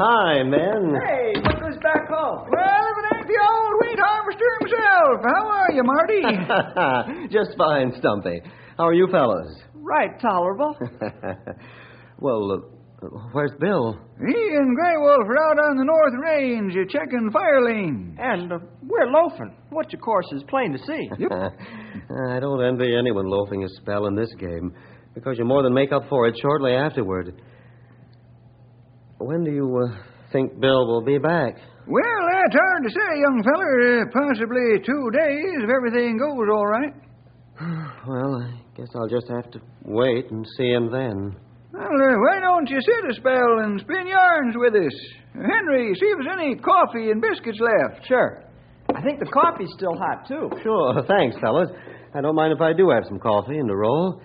Hi, 0.00 0.42
men. 0.44 0.94
Hey, 1.04 1.32
look 1.42 1.58
who's 1.58 1.76
back 1.82 2.08
home. 2.08 2.48
Well, 2.50 2.84
if 2.86 2.98
it 2.98 3.16
ain't 3.16 3.26
the 3.26 3.38
old 3.42 3.74
wheat 3.80 3.98
harvester 3.98 4.58
himself. 4.60 5.20
How 5.24 5.46
are 5.48 5.72
you, 5.72 5.82
Marty? 5.82 7.28
Just 7.32 7.56
fine, 7.58 7.92
Stumpy. 7.98 8.40
How 8.76 8.86
are 8.86 8.94
you 8.94 9.08
fellows? 9.10 9.56
right, 9.74 10.20
tolerable. 10.20 10.76
well, 12.20 12.52
uh, 12.52 13.06
where's 13.32 13.52
Bill? 13.60 13.96
He 14.18 14.34
and 14.34 14.74
Grey 14.74 14.96
Wolf 14.98 15.26
are 15.28 15.38
out 15.38 15.70
on 15.70 15.76
the 15.76 15.84
North 15.84 16.14
Range 16.20 16.72
uh, 16.74 16.90
checking 16.90 17.30
fire 17.30 17.62
lanes. 17.64 18.16
And 18.18 18.52
uh, 18.52 18.58
we're 18.82 19.06
loafing, 19.06 19.54
which, 19.70 19.94
of 19.94 20.00
course, 20.00 20.26
is 20.32 20.42
plain 20.48 20.72
to 20.72 20.78
see. 20.78 21.08
I 22.34 22.40
don't 22.40 22.64
envy 22.64 22.96
anyone 22.96 23.26
loafing 23.26 23.62
a 23.64 23.68
spell 23.80 24.06
in 24.06 24.16
this 24.16 24.32
game, 24.38 24.74
because 25.14 25.38
you 25.38 25.44
more 25.44 25.62
than 25.62 25.74
make 25.74 25.92
up 25.92 26.08
for 26.08 26.26
it 26.26 26.36
shortly 26.40 26.72
afterward. 26.72 27.40
When 29.18 29.44
do 29.44 29.52
you 29.52 29.86
uh, 29.86 29.96
think 30.32 30.58
Bill 30.60 30.86
will 30.86 31.04
be 31.04 31.18
back? 31.18 31.54
Well, 31.86 32.22
that's 32.30 32.54
hard 32.54 32.82
to 32.84 32.90
say, 32.90 33.20
young 33.20 33.42
feller. 33.44 34.02
Uh, 34.02 34.04
possibly 34.12 34.78
two 34.84 35.10
days 35.12 35.64
if 35.64 35.70
everything 35.70 36.18
goes 36.18 36.48
all 36.52 36.66
right. 36.66 36.94
Well, 38.08 38.42
I 38.42 38.76
guess 38.76 38.88
I'll 38.94 39.08
just 39.08 39.28
have 39.28 39.50
to 39.50 39.60
wait 39.84 40.30
and 40.30 40.46
see 40.56 40.70
him 40.70 40.90
then. 40.90 41.36
Well, 41.72 41.82
uh, 41.82 42.16
why 42.18 42.40
don't 42.40 42.68
you 42.70 42.80
sit 42.80 43.10
a 43.10 43.14
spell 43.14 43.58
and 43.64 43.80
spin 43.80 44.06
yarns 44.06 44.54
with 44.56 44.74
us? 44.74 44.94
Henry, 45.34 45.94
see 45.94 46.06
if 46.06 46.18
there's 46.18 46.36
any 46.38 46.56
coffee 46.56 47.10
and 47.10 47.20
biscuits 47.20 47.60
left. 47.60 48.06
Sure. 48.06 48.42
I 48.94 49.02
think 49.02 49.20
the 49.20 49.26
coffee's 49.26 49.70
still 49.76 49.94
hot, 49.94 50.26
too. 50.26 50.50
Sure, 50.62 51.02
thanks, 51.06 51.36
fellas. 51.40 51.68
I 52.14 52.22
don't 52.22 52.34
mind 52.34 52.54
if 52.54 52.60
I 52.60 52.72
do 52.72 52.88
have 52.90 53.04
some 53.06 53.18
coffee 53.18 53.58
and 53.58 53.70
a 53.70 53.76
roll. 53.76 54.22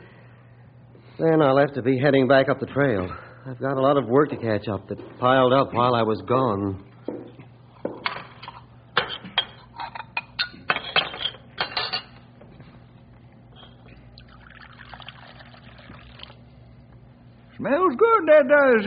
Then 1.20 1.42
I'll 1.42 1.58
have 1.58 1.74
to 1.74 1.82
be 1.82 2.00
heading 2.00 2.28
back 2.28 2.48
up 2.48 2.60
the 2.60 2.66
trail. 2.66 3.08
I've 3.46 3.60
got 3.60 3.78
a 3.78 3.82
lot 3.82 3.98
of 3.98 4.08
work 4.08 4.30
to 4.30 4.38
catch 4.38 4.70
up 4.70 4.88
that 4.88 4.98
piled 5.20 5.52
up 5.52 5.74
while 5.74 5.96
I 5.96 6.02
was 6.02 6.22
gone. 6.26 6.82
Smells 17.57 17.95
good, 17.98 18.24
that 18.27 18.48
does. 18.48 18.86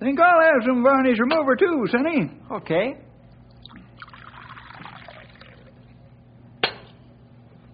Think 0.00 0.18
I'll 0.20 0.42
have 0.42 0.62
some 0.66 0.82
varnish 0.82 1.18
remover, 1.18 1.56
too, 1.56 1.84
Sonny. 1.90 2.30
Okay. 2.50 2.96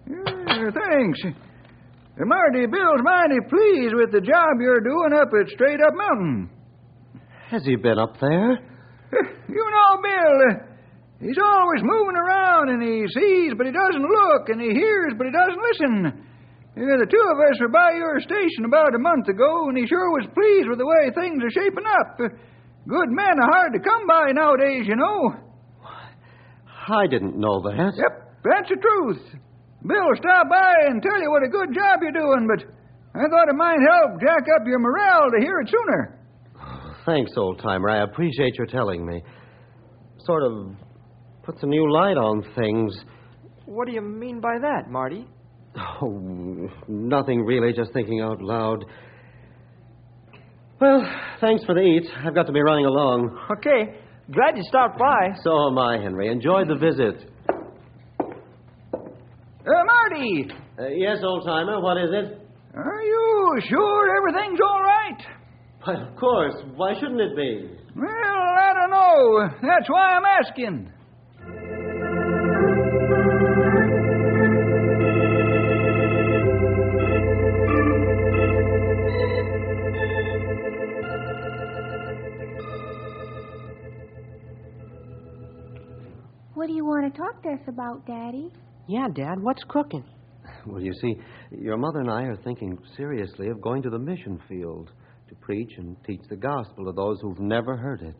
Yeah, 0.07 0.69
thanks. 0.73 1.19
Marty, 2.21 2.65
Bill's 2.65 3.01
mighty 3.01 3.39
pleased 3.49 3.95
with 3.95 4.11
the 4.11 4.19
job 4.19 4.59
you're 4.59 4.81
doing 4.81 5.13
up 5.13 5.29
at 5.39 5.47
Straight 5.49 5.79
Up 5.79 5.93
Mountain. 5.95 6.49
Has 7.49 7.63
he 7.65 7.75
been 7.75 7.97
up 7.97 8.15
there? 8.19 8.59
You 9.49 9.65
know, 9.65 10.01
Bill, 10.03 11.27
he's 11.27 11.37
always 11.43 11.81
moving 11.81 12.15
around, 12.15 12.69
and 12.69 12.83
he 12.83 13.01
sees, 13.07 13.53
but 13.57 13.65
he 13.65 13.71
doesn't 13.73 14.03
look, 14.03 14.49
and 14.49 14.61
he 14.61 14.69
hears, 14.69 15.13
but 15.17 15.25
he 15.25 15.33
doesn't 15.33 15.59
listen. 15.71 16.28
Yeah, 16.79 16.95
the 16.95 17.11
two 17.11 17.25
of 17.27 17.37
us 17.43 17.59
were 17.59 17.67
by 17.75 17.91
your 17.99 18.23
station 18.23 18.63
about 18.63 18.95
a 18.95 19.03
month 19.03 19.27
ago, 19.27 19.67
and 19.67 19.75
he 19.75 19.83
sure 19.83 20.15
was 20.15 20.31
pleased 20.31 20.71
with 20.71 20.79
the 20.79 20.87
way 20.87 21.11
things 21.11 21.43
are 21.43 21.51
shaping 21.51 21.83
up. 21.83 22.15
Good 22.87 23.11
men 23.11 23.35
are 23.35 23.51
hard 23.51 23.75
to 23.75 23.83
come 23.83 24.07
by 24.07 24.31
nowadays, 24.31 24.87
you 24.87 24.95
know. 24.95 25.35
I 26.87 27.05
didn't 27.05 27.35
know 27.35 27.59
that. 27.67 27.99
Yep, 27.99 28.15
that's 28.47 28.69
the 28.71 28.79
truth. 28.79 29.19
Bill 29.83 30.07
will 30.07 30.23
stop 30.23 30.47
by 30.47 30.71
and 30.87 31.03
tell 31.03 31.19
you 31.19 31.29
what 31.29 31.43
a 31.43 31.51
good 31.51 31.75
job 31.75 31.99
you're 31.99 32.15
doing, 32.15 32.47
but 32.47 32.63
I 33.11 33.27
thought 33.27 33.51
it 33.51 33.59
might 33.59 33.83
help 33.83 34.21
jack 34.23 34.47
up 34.55 34.63
your 34.65 34.79
morale 34.79 35.27
to 35.35 35.39
hear 35.43 35.59
it 35.59 35.67
sooner. 35.67 36.15
Thanks, 37.05 37.31
old 37.35 37.59
timer. 37.59 37.89
I 37.89 38.03
appreciate 38.03 38.55
your 38.55 38.67
telling 38.67 39.05
me. 39.05 39.21
Sort 40.25 40.43
of 40.43 40.75
puts 41.43 41.61
a 41.63 41.67
new 41.67 41.91
light 41.91 42.15
on 42.15 42.43
things. 42.55 42.95
What 43.65 43.87
do 43.87 43.93
you 43.93 44.01
mean 44.01 44.39
by 44.39 44.59
that, 44.61 44.89
Marty? 44.89 45.27
Oh, 46.01 46.69
nothing 46.87 47.41
really, 47.45 47.73
just 47.73 47.93
thinking 47.93 48.21
out 48.21 48.41
loud. 48.41 48.85
Well, 50.81 51.01
thanks 51.41 51.63
for 51.65 51.75
the 51.75 51.81
eat. 51.81 52.05
I've 52.25 52.35
got 52.35 52.47
to 52.47 52.53
be 52.53 52.61
running 52.61 52.85
along. 52.85 53.37
Okay. 53.57 53.99
Glad 54.31 54.57
you 54.57 54.63
stopped 54.63 54.97
by. 54.99 55.35
So 55.43 55.67
am 55.67 55.77
I, 55.77 55.97
Henry. 56.01 56.31
Enjoyed 56.31 56.67
the 56.67 56.75
visit. 56.75 57.31
Uh, 58.21 59.83
Marty! 59.85 60.47
Uh, 60.79 60.87
yes, 60.87 61.17
old 61.23 61.45
timer, 61.45 61.81
what 61.81 61.97
is 61.97 62.09
it? 62.11 62.39
Are 62.75 63.01
you 63.03 63.57
sure 63.67 64.17
everything's 64.17 64.59
all 64.61 64.81
right? 64.81 65.21
Why, 65.83 65.93
of 66.07 66.15
course. 66.15 66.53
Why 66.75 66.93
shouldn't 66.93 67.19
it 67.19 67.35
be? 67.35 67.69
Well, 67.95 68.07
I 68.07 68.71
don't 68.73 68.91
know. 68.91 69.49
That's 69.61 69.89
why 69.89 70.11
I'm 70.15 70.23
asking. 70.25 70.91
Talk 87.19 87.43
to 87.43 87.49
us 87.49 87.59
about, 87.67 88.05
Daddy? 88.07 88.51
Yeah, 88.87 89.07
Dad, 89.13 89.35
what's 89.41 89.63
cooking? 89.67 90.03
Well, 90.65 90.81
you 90.81 90.93
see, 91.01 91.15
your 91.51 91.77
mother 91.77 91.99
and 91.99 92.09
I 92.09 92.23
are 92.23 92.37
thinking 92.43 92.77
seriously 92.97 93.47
of 93.49 93.61
going 93.61 93.81
to 93.83 93.89
the 93.89 93.99
mission 93.99 94.39
field 94.47 94.91
to 95.27 95.35
preach 95.35 95.71
and 95.77 95.95
teach 96.05 96.21
the 96.29 96.35
gospel 96.35 96.85
to 96.85 96.91
those 96.93 97.19
who've 97.21 97.39
never 97.39 97.77
heard 97.77 98.01
it. 98.01 98.15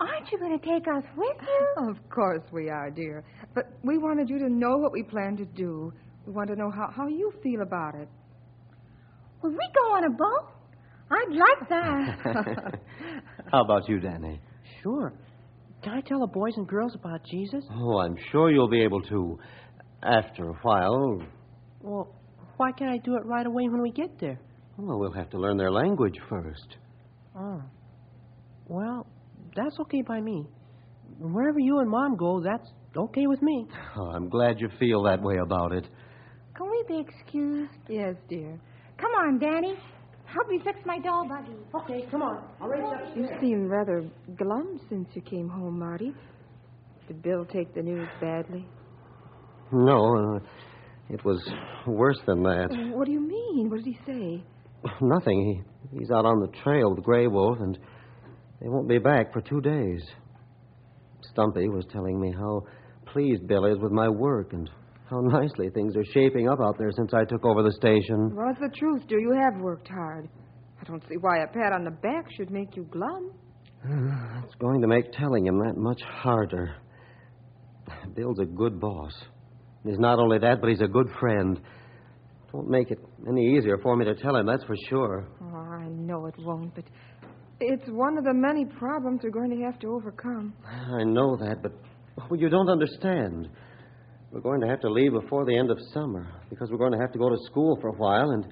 Aren't 0.00 0.30
you 0.30 0.38
going 0.38 0.58
to 0.58 0.64
take 0.64 0.84
us 0.88 1.04
with 1.16 1.36
you? 1.40 1.90
Of 1.90 1.96
course 2.10 2.42
we 2.52 2.68
are, 2.68 2.90
dear. 2.90 3.24
But 3.54 3.64
we 3.82 3.98
wanted 3.98 4.28
you 4.28 4.38
to 4.38 4.48
know 4.48 4.76
what 4.76 4.92
we 4.92 5.02
plan 5.02 5.36
to 5.36 5.44
do. 5.44 5.92
We 6.26 6.32
want 6.32 6.48
to 6.50 6.56
know 6.56 6.70
how, 6.70 6.90
how 6.94 7.08
you 7.08 7.32
feel 7.42 7.62
about 7.62 7.94
it. 7.94 8.08
Will 9.42 9.50
we 9.50 9.68
go 9.74 9.94
on 9.94 10.04
a 10.04 10.10
boat? 10.10 10.50
I'd 11.10 11.36
like 11.36 11.68
that. 11.68 12.80
How 13.52 13.62
about 13.62 13.88
you, 13.88 14.00
Danny? 14.00 14.40
Sure. 14.82 15.12
Can 15.84 15.92
I 15.92 16.00
tell 16.00 16.20
the 16.20 16.26
boys 16.26 16.54
and 16.56 16.66
girls 16.66 16.94
about 16.94 17.20
Jesus? 17.30 17.62
Oh, 17.70 17.98
I'm 17.98 18.16
sure 18.32 18.50
you'll 18.50 18.70
be 18.70 18.82
able 18.82 19.02
to. 19.02 19.38
After 20.02 20.50
a 20.50 20.54
while, 20.62 21.22
Well, 21.80 22.14
why 22.56 22.72
can't 22.72 22.90
I 22.90 22.98
do 22.98 23.16
it 23.16 23.24
right 23.24 23.46
away 23.46 23.68
when 23.68 23.80
we 23.82 23.90
get 23.90 24.18
there? 24.20 24.38
well, 24.76 24.98
we'll 24.98 25.12
have 25.12 25.30
to 25.30 25.38
learn 25.38 25.56
their 25.56 25.70
language 25.70 26.16
first. 26.28 26.76
Oh. 27.36 27.62
Well, 28.68 29.06
that's 29.56 29.78
okay 29.80 30.02
by 30.02 30.20
me. 30.20 30.46
Wherever 31.18 31.58
you 31.58 31.78
and 31.78 31.88
Mom 31.88 32.16
go, 32.16 32.42
that's 32.42 32.68
okay 32.96 33.26
with 33.26 33.40
me. 33.42 33.66
Oh, 33.96 34.10
I'm 34.10 34.28
glad 34.28 34.60
you 34.60 34.68
feel 34.78 35.02
that 35.04 35.22
way 35.22 35.36
about 35.38 35.72
it. 35.72 35.86
Can 36.56 36.70
we 36.70 36.84
be 36.88 36.98
excused? 37.00 37.70
Yes, 37.88 38.14
dear. 38.28 38.58
Come 38.98 39.10
on, 39.12 39.38
Danny. 39.38 39.74
Help 40.34 40.48
me 40.48 40.60
fix 40.64 40.78
my 40.84 40.98
doll 40.98 41.28
buggy. 41.28 41.54
Okay, 41.74 42.06
come 42.10 42.22
on. 42.22 42.42
I'll 42.60 42.66
race 42.66 42.82
up. 42.84 43.16
You 43.16 43.28
seem 43.40 43.68
rather 43.68 44.04
glum 44.36 44.80
since 44.88 45.08
you 45.14 45.22
came 45.22 45.48
home, 45.48 45.78
Marty. 45.78 46.12
Did 47.06 47.22
Bill 47.22 47.44
take 47.44 47.72
the 47.72 47.82
news 47.82 48.08
badly? 48.20 48.66
No, 49.70 50.36
uh, 50.36 50.40
it 51.08 51.24
was 51.24 51.40
worse 51.86 52.18
than 52.26 52.42
that. 52.42 52.68
What 52.94 53.06
do 53.06 53.12
you 53.12 53.20
mean? 53.20 53.70
What 53.70 53.84
did 53.84 53.86
he 53.86 53.98
say? 54.04 54.42
Nothing. 55.00 55.62
He, 55.92 55.98
he's 55.98 56.10
out 56.10 56.24
on 56.24 56.40
the 56.40 56.48
trail 56.64 56.92
with 56.94 57.04
Grey 57.04 57.28
Wolf, 57.28 57.58
and 57.60 57.78
they 58.60 58.68
won't 58.68 58.88
be 58.88 58.98
back 58.98 59.32
for 59.32 59.40
two 59.40 59.60
days. 59.60 60.02
Stumpy 61.32 61.68
was 61.68 61.84
telling 61.92 62.20
me 62.20 62.32
how 62.32 62.62
pleased 63.12 63.46
Bill 63.46 63.66
is 63.66 63.78
with 63.78 63.92
my 63.92 64.08
work 64.08 64.52
and 64.52 64.68
how 65.14 65.20
nicely 65.20 65.70
things 65.70 65.96
are 65.96 66.04
shaping 66.12 66.48
up 66.48 66.58
out 66.60 66.76
there 66.78 66.90
since 66.96 67.12
I 67.14 67.24
took 67.24 67.44
over 67.44 67.62
the 67.62 67.72
station. 67.72 68.34
Well, 68.34 68.50
it's 68.50 68.60
the 68.60 68.76
truth, 68.76 69.02
dear. 69.08 69.20
You 69.20 69.32
have 69.32 69.60
worked 69.60 69.88
hard. 69.88 70.28
I 70.80 70.84
don't 70.84 71.02
see 71.08 71.16
why 71.20 71.38
a 71.38 71.46
pat 71.46 71.72
on 71.72 71.84
the 71.84 71.90
back 71.90 72.26
should 72.36 72.50
make 72.50 72.76
you 72.76 72.84
glum. 72.90 73.30
It's 74.44 74.54
going 74.56 74.80
to 74.80 74.88
make 74.88 75.12
telling 75.12 75.46
him 75.46 75.58
that 75.58 75.76
much 75.76 76.00
harder. 76.02 76.76
Bill's 78.14 78.38
a 78.40 78.44
good 78.44 78.80
boss. 78.80 79.12
He's 79.84 79.98
not 79.98 80.18
only 80.18 80.38
that, 80.38 80.60
but 80.60 80.70
he's 80.70 80.80
a 80.80 80.88
good 80.88 81.08
friend. 81.20 81.60
Won't 82.52 82.68
make 82.68 82.90
it 82.90 82.98
any 83.28 83.56
easier 83.56 83.78
for 83.82 83.96
me 83.96 84.04
to 84.04 84.14
tell 84.14 84.36
him, 84.36 84.46
that's 84.46 84.64
for 84.64 84.76
sure. 84.88 85.28
Oh, 85.42 85.56
I 85.56 85.88
know 85.88 86.26
it 86.26 86.34
won't, 86.38 86.74
but 86.74 86.84
it's 87.60 87.88
one 87.88 88.16
of 88.16 88.24
the 88.24 88.32
many 88.32 88.64
problems 88.64 89.20
we're 89.22 89.30
going 89.30 89.50
to 89.50 89.64
have 89.64 89.78
to 89.80 89.88
overcome. 89.88 90.54
I 90.66 91.04
know 91.04 91.36
that, 91.36 91.62
but 91.62 91.72
well, 92.16 92.38
you 92.38 92.48
don't 92.48 92.68
understand. 92.68 93.48
We're 94.34 94.40
going 94.40 94.60
to 94.62 94.66
have 94.66 94.80
to 94.80 94.90
leave 94.90 95.12
before 95.12 95.44
the 95.44 95.56
end 95.56 95.70
of 95.70 95.78
summer 95.92 96.26
because 96.50 96.68
we're 96.68 96.78
going 96.78 96.90
to 96.90 96.98
have 96.98 97.12
to 97.12 97.18
go 97.20 97.28
to 97.28 97.36
school 97.46 97.78
for 97.80 97.90
a 97.90 97.92
while, 97.92 98.32
and 98.32 98.44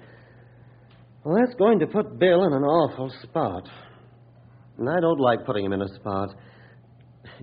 well, 1.25 1.35
that's 1.37 1.59
going 1.59 1.81
to 1.81 1.89
put 1.89 2.21
Bill 2.21 2.45
in 2.45 2.53
an 2.53 2.63
awful 2.63 3.13
spot. 3.25 3.69
And 4.79 4.89
I 4.89 5.01
don't 5.01 5.19
like 5.19 5.45
putting 5.45 5.65
him 5.65 5.73
in 5.73 5.83
a 5.83 5.89
spot. 5.97 6.29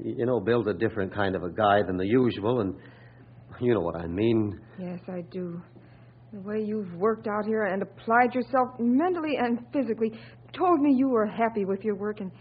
You 0.01 0.25
know, 0.25 0.39
Bill's 0.39 0.67
a 0.67 0.73
different 0.73 1.13
kind 1.13 1.35
of 1.35 1.43
a 1.43 1.49
guy 1.49 1.81
than 1.85 1.97
the 1.97 2.05
usual, 2.05 2.61
and 2.61 2.75
you 3.59 3.73
know 3.73 3.81
what 3.81 3.97
I 3.97 4.07
mean. 4.07 4.57
Yes, 4.79 5.01
I 5.09 5.19
do. 5.31 5.61
The 6.31 6.39
way 6.39 6.63
you've 6.65 6.93
worked 6.93 7.27
out 7.27 7.45
here 7.45 7.63
and 7.63 7.81
applied 7.81 8.33
yourself 8.33 8.69
mentally 8.79 9.35
and 9.37 9.65
physically 9.73 10.13
told 10.57 10.79
me 10.79 10.93
you 10.95 11.09
were 11.09 11.25
happy 11.25 11.65
with 11.65 11.83
your 11.83 11.95
work, 11.95 12.21
and 12.21 12.31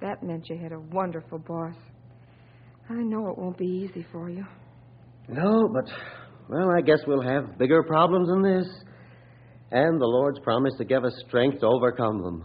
that 0.00 0.22
meant 0.22 0.48
you 0.48 0.56
had 0.56 0.70
a 0.70 0.78
wonderful 0.78 1.40
boss. 1.40 1.74
I 2.88 2.94
know 2.94 3.26
it 3.28 3.36
won't 3.36 3.58
be 3.58 3.66
easy 3.66 4.06
for 4.12 4.30
you. 4.30 4.46
No, 5.28 5.68
but, 5.72 5.90
well, 6.48 6.70
I 6.70 6.80
guess 6.80 6.98
we'll 7.06 7.22
have 7.22 7.58
bigger 7.58 7.82
problems 7.82 8.28
than 8.28 8.42
this. 8.42 8.66
And 9.70 10.00
the 10.00 10.06
Lord's 10.06 10.38
promised 10.40 10.76
to 10.78 10.84
give 10.84 11.04
us 11.04 11.14
strength 11.26 11.60
to 11.60 11.66
overcome 11.66 12.22
them. 12.22 12.44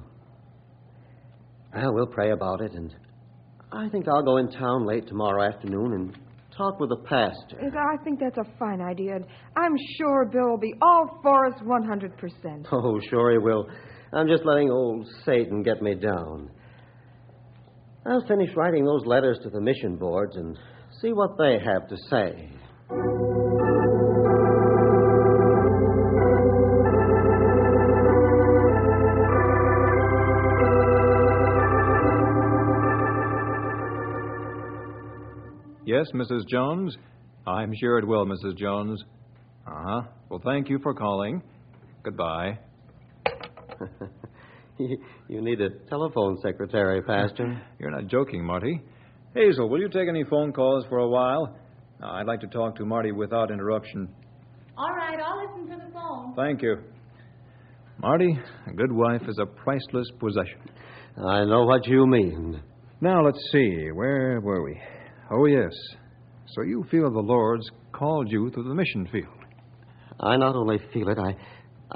Well, 1.76 1.94
we'll 1.94 2.08
pray 2.08 2.32
about 2.32 2.62
it, 2.62 2.72
and 2.74 2.94
I 3.72 3.90
think 3.90 4.08
I'll 4.08 4.24
go 4.24 4.38
in 4.38 4.50
town 4.50 4.86
late 4.86 5.08
tomorrow 5.08 5.44
afternoon 5.44 5.94
and 5.94 6.18
talk 6.56 6.80
with 6.80 6.90
the 6.90 7.04
pastor. 7.04 7.60
I 7.78 8.04
think 8.04 8.20
that's 8.20 8.38
a 8.38 8.58
fine 8.58 8.82
idea, 8.82 9.16
and 9.18 9.26
I'm 9.56 9.76
sure 9.98 10.26
Bill 10.26 10.52
will 10.52 10.58
be 10.58 10.74
all 10.82 11.20
for 11.22 11.48
us 11.48 11.54
100%. 11.62 12.66
Oh, 12.72 13.00
sure 13.10 13.32
he 13.32 13.38
will. 13.38 13.68
I'm 14.14 14.28
just 14.28 14.46
letting 14.46 14.72
old 14.72 15.06
Satan 15.26 15.62
get 15.62 15.82
me 15.82 15.96
down. 15.96 16.50
I'll 18.06 18.26
finish 18.26 18.50
writing 18.56 18.86
those 18.86 19.06
letters 19.06 19.38
to 19.44 19.50
the 19.50 19.60
mission 19.60 19.98
boards 19.98 20.38
and 20.38 20.58
see 21.02 21.12
what 21.12 21.38
they 21.38 21.58
have 21.60 21.90
to 21.90 21.98
say. 22.10 22.50
Yes, 22.90 22.96
Mrs. 36.14 36.48
Jones? 36.50 36.96
I'm 37.46 37.74
sure 37.78 37.98
it 38.00 38.08
will, 38.08 38.26
Mrs. 38.26 38.58
Jones. 38.58 39.04
Uh 39.66 39.72
huh. 39.76 40.02
Well, 40.30 40.42
thank 40.46 40.70
you 40.70 40.80
for 40.82 40.94
calling. 40.94 41.42
Goodbye. 42.04 42.58
you 44.80 44.98
you 45.28 45.42
need 45.42 45.60
a 45.60 45.72
telephone 45.90 46.38
secretary, 46.42 47.02
Pastor. 47.02 47.62
You're 47.80 47.92
not 47.92 48.08
joking, 48.08 48.46
Marty. 48.46 48.82
Hazel, 49.34 49.68
will 49.70 49.82
you 49.82 49.90
take 49.90 50.08
any 50.08 50.24
phone 50.24 50.54
calls 50.54 50.86
for 50.88 51.00
a 51.00 51.08
while? 51.10 51.58
Uh, 52.02 52.08
I'd 52.08 52.28
like 52.28 52.42
to 52.42 52.48
talk 52.48 52.76
to 52.78 52.86
Marty 52.86 53.12
without 53.12 53.50
interruption. 53.52 54.08
All 54.78 54.92
right, 54.92 55.20
I'll 55.20 55.44
listen 55.44 55.78
to 55.78 55.86
the 55.86 55.92
phone. 55.92 56.36
Thank 56.36 56.62
you. 56.62 56.78
Marty, 58.00 58.38
a 58.68 58.74
good 58.74 58.92
wife 58.92 59.24
is 59.28 59.40
a 59.42 59.46
priceless 59.46 60.08
possession. 60.20 60.60
I 61.18 61.46
know 61.46 61.66
what 61.66 61.88
you 61.88 62.06
mean. 62.06 62.62
Now, 63.02 63.26
let's 63.26 63.40
see. 63.52 63.90
Where 63.92 64.40
were 64.40 64.64
we? 64.64 64.80
Oh, 65.32 65.46
yes. 65.46 65.72
So 66.54 66.62
you 66.62 66.86
feel 66.92 67.12
the 67.12 67.20
Lord's 67.20 67.68
called 67.92 68.32
you 68.32 68.52
to 68.52 68.64
the 68.64 68.76
mission 68.76 69.08
field. 69.12 69.26
I 70.20 70.38
not 70.38 70.56
only 70.56 70.78
feel 70.94 71.10
it, 71.10 71.18
I, 71.18 71.36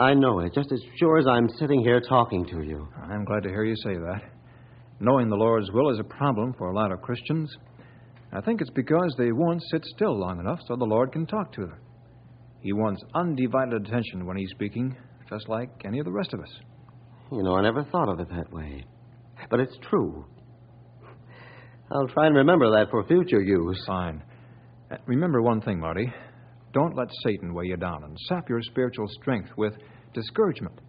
I 0.03 0.13
know 0.15 0.39
it, 0.39 0.53
just 0.55 0.71
as 0.71 0.81
sure 0.99 1.19
as 1.19 1.27
I'm 1.27 1.47
sitting 1.59 1.81
here 1.81 2.01
talking 2.01 2.45
to 2.47 2.61
you. 2.63 2.87
I'm 3.03 3.23
glad 3.25 3.43
to 3.43 3.49
hear 3.49 3.63
you 3.63 3.75
say 3.83 3.93
that. 3.93 4.21
Knowing 4.99 5.29
the 5.29 5.35
Lord's 5.35 5.71
will 5.71 5.91
is 5.91 5.99
a 5.99 6.03
problem 6.03 6.53
for 6.57 6.71
a 6.71 6.75
lot 6.75 6.91
of 6.91 7.01
Christians. 7.01 7.51
I 8.33 8.41
think 8.41 8.61
it's 8.61 8.69
because 8.69 9.13
they 9.17 9.31
won't 9.31 9.61
sit 9.71 9.83
still 9.85 10.17
long 10.17 10.39
enough 10.39 10.59
so 10.67 10.75
the 10.75 10.85
Lord 10.85 11.11
can 11.11 11.25
talk 11.25 11.51
to 11.53 11.61
them. 11.61 11.79
He 12.61 12.73
wants 12.73 13.03
undivided 13.13 13.85
attention 13.85 14.25
when 14.25 14.37
He's 14.37 14.51
speaking, 14.51 14.95
just 15.29 15.49
like 15.49 15.69
any 15.85 15.99
of 15.99 16.05
the 16.05 16.11
rest 16.11 16.33
of 16.33 16.39
us. 16.39 16.51
You 17.31 17.43
know, 17.43 17.55
I 17.55 17.61
never 17.61 17.83
thought 17.83 18.09
of 18.09 18.19
it 18.19 18.29
that 18.29 18.51
way. 18.51 18.85
But 19.49 19.59
it's 19.59 19.77
true. 19.89 20.25
I'll 21.91 22.07
try 22.07 22.27
and 22.27 22.35
remember 22.35 22.69
that 22.71 22.89
for 22.89 23.05
future 23.05 23.41
use. 23.41 23.83
Fine. 23.85 24.23
Uh, 24.89 24.97
remember 25.05 25.41
one 25.41 25.61
thing, 25.61 25.79
Marty. 25.79 26.11
Don't 26.73 26.95
let 26.95 27.09
Satan 27.25 27.53
weigh 27.53 27.65
you 27.65 27.77
down 27.77 28.03
and 28.05 28.17
sap 28.29 28.47
your 28.47 28.61
spiritual 28.61 29.07
strength 29.21 29.49
with 29.57 29.73
discouragement. 30.13 30.79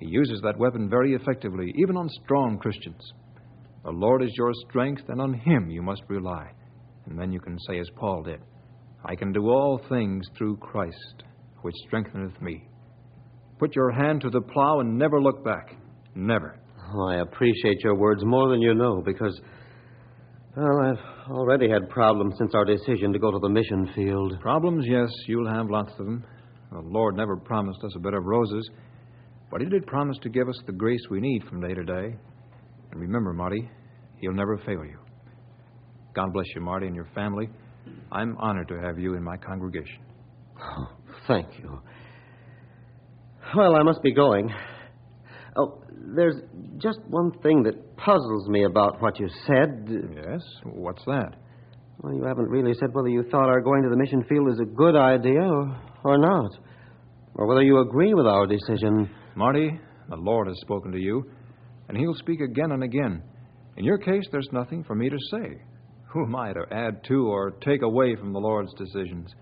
He 0.00 0.06
uses 0.06 0.40
that 0.42 0.58
weapon 0.58 0.88
very 0.88 1.14
effectively, 1.14 1.72
even 1.76 1.96
on 1.96 2.08
strong 2.24 2.58
Christians. 2.58 3.12
The 3.84 3.90
Lord 3.90 4.22
is 4.22 4.32
your 4.36 4.52
strength, 4.68 5.02
and 5.08 5.20
on 5.20 5.34
Him 5.34 5.70
you 5.70 5.82
must 5.82 6.02
rely. 6.08 6.50
And 7.10 7.18
then 7.18 7.32
you 7.32 7.40
can 7.40 7.58
say, 7.68 7.78
as 7.78 7.90
Paul 7.96 8.22
did, 8.22 8.40
I 9.04 9.16
can 9.16 9.32
do 9.32 9.48
all 9.48 9.80
things 9.88 10.26
through 10.38 10.56
Christ, 10.58 11.24
which 11.62 11.74
strengtheneth 11.86 12.40
me. 12.40 12.64
Put 13.58 13.74
your 13.74 13.90
hand 13.90 14.20
to 14.22 14.30
the 14.30 14.40
plow 14.40 14.80
and 14.80 14.96
never 14.96 15.20
look 15.20 15.44
back. 15.44 15.76
Never. 16.14 16.58
Oh, 16.94 17.08
I 17.08 17.20
appreciate 17.20 17.80
your 17.82 17.96
words 17.96 18.24
more 18.24 18.48
than 18.48 18.62
you 18.62 18.74
know 18.74 19.02
because, 19.04 19.38
well, 20.56 20.80
I've 20.80 21.30
already 21.30 21.68
had 21.68 21.90
problems 21.90 22.34
since 22.38 22.52
our 22.54 22.64
decision 22.64 23.12
to 23.12 23.18
go 23.18 23.30
to 23.30 23.38
the 23.38 23.48
mission 23.48 23.90
field. 23.94 24.40
Problems, 24.40 24.86
yes, 24.88 25.08
you'll 25.26 25.52
have 25.52 25.68
lots 25.68 25.92
of 25.98 26.06
them. 26.06 26.24
The 26.72 26.80
Lord 26.80 27.16
never 27.16 27.36
promised 27.36 27.82
us 27.84 27.92
a 27.96 28.00
bed 28.00 28.14
of 28.14 28.24
roses, 28.24 28.70
but 29.50 29.60
He 29.60 29.66
did 29.68 29.86
promise 29.86 30.16
to 30.22 30.28
give 30.28 30.48
us 30.48 30.58
the 30.66 30.72
grace 30.72 31.02
we 31.10 31.20
need 31.20 31.42
from 31.48 31.60
day 31.60 31.74
to 31.74 31.84
day. 31.84 32.16
And 32.92 33.00
remember, 33.00 33.32
Marty, 33.32 33.68
He'll 34.20 34.32
never 34.32 34.58
fail 34.58 34.84
you. 34.84 35.09
God 36.14 36.32
bless 36.32 36.46
you, 36.54 36.60
Marty, 36.60 36.86
and 36.86 36.94
your 36.94 37.08
family. 37.14 37.48
I'm 38.12 38.36
honored 38.38 38.68
to 38.68 38.80
have 38.80 38.98
you 38.98 39.14
in 39.14 39.22
my 39.22 39.36
congregation. 39.36 40.00
Oh, 40.62 40.86
thank 41.26 41.46
you. 41.58 41.80
Well, 43.56 43.76
I 43.76 43.82
must 43.82 44.02
be 44.02 44.12
going. 44.12 44.52
Oh, 45.56 45.82
there's 46.14 46.36
just 46.78 47.00
one 47.08 47.32
thing 47.42 47.62
that 47.64 47.96
puzzles 47.96 48.48
me 48.48 48.64
about 48.64 49.00
what 49.00 49.18
you 49.18 49.28
said. 49.46 49.88
Yes? 50.14 50.40
What's 50.64 51.04
that? 51.06 51.36
Well, 51.98 52.14
you 52.14 52.24
haven't 52.24 52.48
really 52.48 52.72
said 52.74 52.92
whether 52.92 53.08
you 53.08 53.24
thought 53.30 53.48
our 53.48 53.60
going 53.60 53.82
to 53.82 53.90
the 53.90 53.96
mission 53.96 54.24
field 54.28 54.48
is 54.50 54.60
a 54.60 54.64
good 54.64 54.96
idea 54.96 55.42
or, 55.42 55.76
or 56.04 56.18
not. 56.18 56.50
Or 57.34 57.46
whether 57.46 57.62
you 57.62 57.80
agree 57.80 58.14
with 58.14 58.26
our 58.26 58.46
decision. 58.46 59.10
Marty, 59.36 59.78
the 60.08 60.16
Lord 60.16 60.48
has 60.48 60.56
spoken 60.60 60.92
to 60.92 60.98
you, 60.98 61.24
and 61.88 61.96
He'll 61.96 62.14
speak 62.14 62.40
again 62.40 62.72
and 62.72 62.82
again. 62.82 63.22
In 63.76 63.84
your 63.84 63.98
case, 63.98 64.24
there's 64.32 64.48
nothing 64.52 64.84
for 64.84 64.94
me 64.94 65.08
to 65.08 65.18
say. 65.30 65.62
Who 66.12 66.24
am 66.24 66.34
I 66.34 66.52
to 66.52 66.64
add 66.72 67.04
to 67.04 67.28
or 67.28 67.52
take 67.64 67.82
away 67.82 68.16
from 68.16 68.32
the 68.32 68.40
Lord's 68.40 68.74
decisions? 68.74 69.32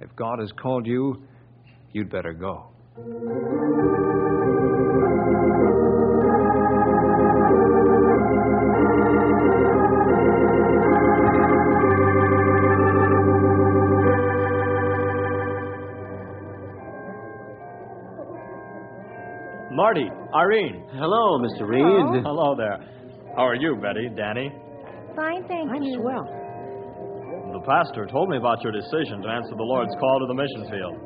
If 0.00 0.14
God 0.16 0.38
has 0.38 0.52
called 0.60 0.86
you, 0.86 1.22
you'd 1.92 2.10
better 2.10 2.34
go. 2.34 2.70
Marty, 19.72 20.08
Irene. 20.34 20.86
Hello, 20.92 21.38
Mr. 21.38 21.66
Reed. 21.66 21.82
Hello. 21.82 22.22
Hello 22.22 22.56
there. 22.56 22.78
How 23.36 23.46
are 23.46 23.56
you, 23.56 23.76
Betty, 23.80 24.10
Danny? 24.14 24.52
Fine, 25.16 25.46
thank 25.48 25.70
I'm 25.70 25.82
you. 25.82 26.00
swell. 26.00 26.26
The 27.52 27.62
pastor 27.66 28.06
told 28.06 28.30
me 28.30 28.36
about 28.36 28.62
your 28.62 28.72
decision 28.72 29.22
to 29.22 29.28
answer 29.28 29.54
the 29.56 29.62
Lord's 29.62 29.94
call 30.00 30.18
to 30.20 30.26
the 30.26 30.34
mission 30.34 30.66
field. 30.70 30.98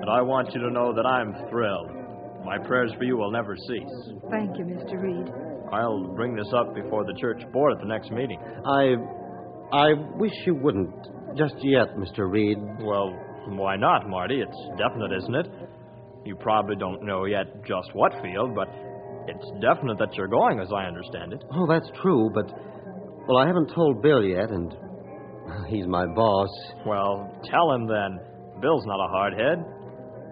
And 0.00 0.10
I 0.10 0.20
want 0.20 0.52
you 0.52 0.60
to 0.60 0.70
know 0.70 0.92
that 0.94 1.06
I'm 1.06 1.32
thrilled. 1.48 1.90
My 2.44 2.58
prayers 2.58 2.92
for 2.98 3.04
you 3.04 3.16
will 3.16 3.30
never 3.30 3.56
cease. 3.56 3.96
Thank 4.30 4.58
you, 4.58 4.64
Mr. 4.64 5.00
Reed. 5.00 5.26
I'll 5.72 6.14
bring 6.14 6.34
this 6.36 6.52
up 6.54 6.74
before 6.74 7.04
the 7.04 7.14
church 7.20 7.42
board 7.52 7.72
at 7.72 7.78
the 7.80 7.86
next 7.88 8.10
meeting. 8.10 8.38
I. 8.64 8.94
I 9.72 9.94
wish 10.14 10.30
you 10.46 10.54
wouldn't. 10.54 10.94
Just 11.36 11.56
yet, 11.62 11.88
Mr. 11.96 12.30
Reed. 12.30 12.56
Well, 12.80 13.10
why 13.48 13.74
not, 13.74 14.08
Marty? 14.08 14.40
It's 14.40 14.78
definite, 14.78 15.10
isn't 15.18 15.34
it? 15.34 15.46
You 16.24 16.36
probably 16.36 16.76
don't 16.76 17.02
know 17.02 17.24
yet 17.24 17.46
just 17.66 17.90
what 17.92 18.12
field, 18.22 18.54
but 18.54 18.68
it's 19.26 19.44
definite 19.60 19.98
that 19.98 20.14
you're 20.14 20.28
going, 20.28 20.60
as 20.60 20.68
I 20.72 20.84
understand 20.84 21.32
it. 21.32 21.42
Oh, 21.52 21.66
that's 21.68 21.90
true, 22.00 22.30
but. 22.32 22.46
Well, 23.28 23.38
I 23.38 23.46
haven't 23.46 23.72
told 23.74 24.02
Bill 24.02 24.22
yet, 24.22 24.50
and. 24.50 24.74
He's 25.68 25.86
my 25.86 26.06
boss. 26.06 26.48
Well, 26.86 27.40
tell 27.50 27.72
him 27.72 27.86
then. 27.86 28.18
Bill's 28.60 28.84
not 28.86 29.00
a 29.00 29.08
hardhead. 29.08 29.64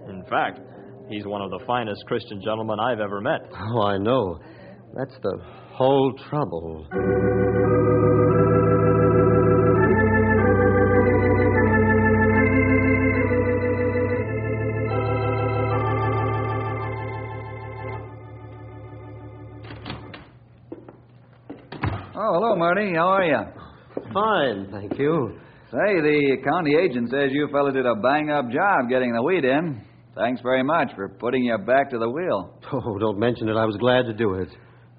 In 0.09 0.25
fact, 0.29 0.61
he's 1.09 1.25
one 1.25 1.41
of 1.43 1.51
the 1.51 1.61
finest 1.67 2.05
Christian 2.07 2.41
gentlemen 2.43 2.79
I've 2.81 3.01
ever 3.01 3.21
met. 3.21 3.41
Oh, 3.53 3.83
I 3.83 3.99
know. 3.99 4.39
That's 4.95 5.15
the 5.23 5.39
whole 5.73 6.13
trouble. 6.29 6.87
Hello, 22.45 22.57
Marty. 22.57 22.93
How 22.95 23.09
are 23.09 23.25
you? 23.25 23.41
Fine, 24.13 24.69
thank 24.71 24.99
you. 24.99 25.39
Say, 25.71 26.01
the 26.03 26.37
county 26.45 26.77
agent 26.77 27.09
says 27.09 27.31
you 27.31 27.49
fella 27.51 27.73
did 27.73 27.87
a 27.87 27.95
bang 27.95 28.31
up 28.31 28.51
job 28.51 28.91
getting 28.91 29.15
the 29.15 29.23
wheat 29.23 29.47
in. 29.47 29.81
Thanks 30.15 30.43
very 30.43 30.63
much 30.63 30.91
for 30.95 31.09
putting 31.09 31.45
you 31.45 31.57
back 31.57 31.91
to 31.91 31.99
the 31.99 32.09
wheel. 32.09 32.61
Oh, 32.71 32.99
don't 32.99 33.19
mention 33.19 33.49
it. 33.49 33.57
I 33.57 33.65
was 33.65 33.77
glad 33.79 34.05
to 34.07 34.13
do 34.13 34.35
it. 34.35 34.49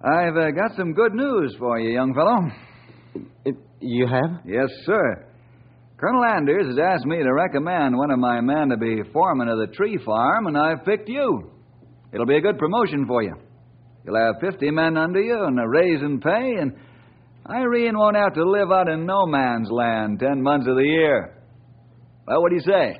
I've 0.03 0.35
uh, 0.35 0.51
got 0.51 0.75
some 0.75 0.93
good 0.93 1.13
news 1.13 1.55
for 1.59 1.79
you, 1.79 1.93
young 1.93 2.15
fellow. 2.15 3.27
It, 3.45 3.55
you 3.79 4.07
have? 4.07 4.41
Yes, 4.45 4.69
sir. 4.85 5.27
Colonel 5.97 6.25
Anders 6.25 6.67
has 6.67 6.79
asked 6.79 7.05
me 7.05 7.17
to 7.17 7.31
recommend 7.31 7.95
one 7.95 8.09
of 8.09 8.17
my 8.17 8.41
men 8.41 8.69
to 8.69 8.77
be 8.77 9.03
foreman 9.13 9.49
of 9.49 9.59
the 9.59 9.73
tree 9.75 9.99
farm, 10.03 10.47
and 10.47 10.57
I've 10.57 10.83
picked 10.83 11.09
you. 11.09 11.51
It'll 12.11 12.25
be 12.25 12.37
a 12.37 12.41
good 12.41 12.57
promotion 12.57 13.05
for 13.05 13.21
you. 13.21 13.35
You'll 14.03 14.19
have 14.19 14.41
50 14.41 14.71
men 14.71 14.97
under 14.97 15.21
you 15.21 15.43
and 15.43 15.59
a 15.59 15.67
raise 15.67 16.01
in 16.01 16.19
pay, 16.19 16.53
and 16.59 16.73
Irene 17.49 17.97
won't 17.97 18.15
have 18.15 18.33
to 18.33 18.43
live 18.43 18.71
out 18.71 18.89
in 18.89 19.05
no 19.05 19.25
man's 19.27 19.69
land 19.69 20.19
ten 20.19 20.41
months 20.41 20.67
of 20.67 20.75
the 20.75 20.83
year. 20.83 21.43
Well, 22.27 22.41
what 22.41 22.49
do 22.49 22.55
you 22.55 22.61
say? 22.61 22.99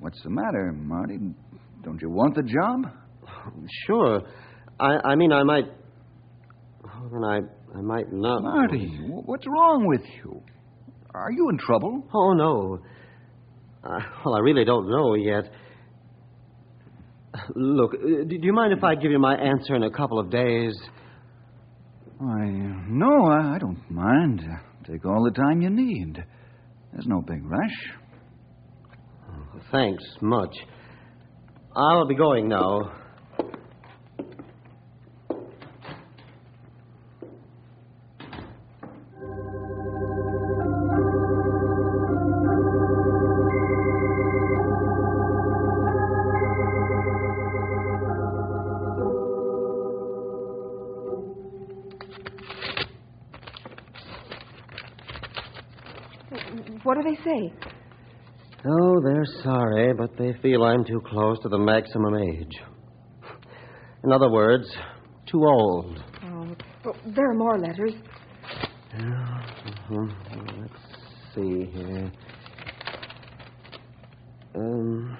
What's 0.00 0.20
the 0.24 0.30
matter, 0.30 0.72
Marty? 0.72 1.18
Don't 1.84 2.02
you 2.02 2.10
want 2.10 2.34
the 2.34 2.42
job? 2.42 2.92
Sure. 3.86 4.22
I, 4.80 5.10
I 5.10 5.14
mean, 5.14 5.30
I 5.32 5.44
might. 5.44 5.64
Then 7.12 7.24
I, 7.24 7.38
I 7.76 7.80
might 7.82 8.12
not. 8.12 8.42
Marty, 8.42 8.98
what's 9.08 9.46
wrong 9.46 9.86
with 9.86 10.02
you? 10.16 10.42
Are 11.14 11.30
you 11.30 11.50
in 11.50 11.58
trouble? 11.58 12.08
Oh, 12.12 12.32
no. 12.32 12.78
Uh, 13.84 13.98
well, 14.24 14.34
I 14.34 14.40
really 14.40 14.64
don't 14.64 14.88
know 14.88 15.14
yet. 15.14 15.44
Look, 17.54 17.94
uh, 17.94 18.24
do 18.26 18.38
you 18.40 18.52
mind 18.52 18.72
if 18.72 18.82
I 18.82 18.94
give 18.94 19.10
you 19.10 19.18
my 19.18 19.34
answer 19.34 19.76
in 19.76 19.84
a 19.84 19.90
couple 19.90 20.18
of 20.18 20.30
days? 20.30 20.74
Why, 22.24 22.46
no, 22.88 23.26
I 23.26 23.56
I 23.56 23.58
don't 23.58 23.90
mind. 23.90 24.42
Take 24.88 25.04
all 25.04 25.24
the 25.24 25.32
time 25.32 25.60
you 25.60 25.70
need. 25.70 26.24
There's 26.92 27.06
no 27.08 27.20
big 27.20 27.44
rush. 27.44 27.92
Thanks 29.72 30.04
much. 30.20 30.54
I'll 31.74 32.06
be 32.06 32.14
going 32.14 32.46
now. 32.46 32.92
Oh, 58.64 59.00
they're 59.02 59.24
sorry, 59.42 59.92
but 59.94 60.16
they 60.16 60.34
feel 60.40 60.62
I'm 60.64 60.84
too 60.84 61.00
close 61.04 61.38
to 61.40 61.48
the 61.48 61.58
maximum 61.58 62.14
age. 62.16 62.60
In 64.04 64.12
other 64.12 64.30
words, 64.30 64.66
too 65.26 65.44
old. 65.44 66.02
Oh, 66.24 66.54
well, 66.84 66.96
there 67.14 67.30
are 67.30 67.34
more 67.34 67.58
letters. 67.58 67.94
Mhm. 68.94 70.12
Let's 70.60 71.34
see 71.34 71.64
here. 71.64 72.12
Um, 74.54 75.16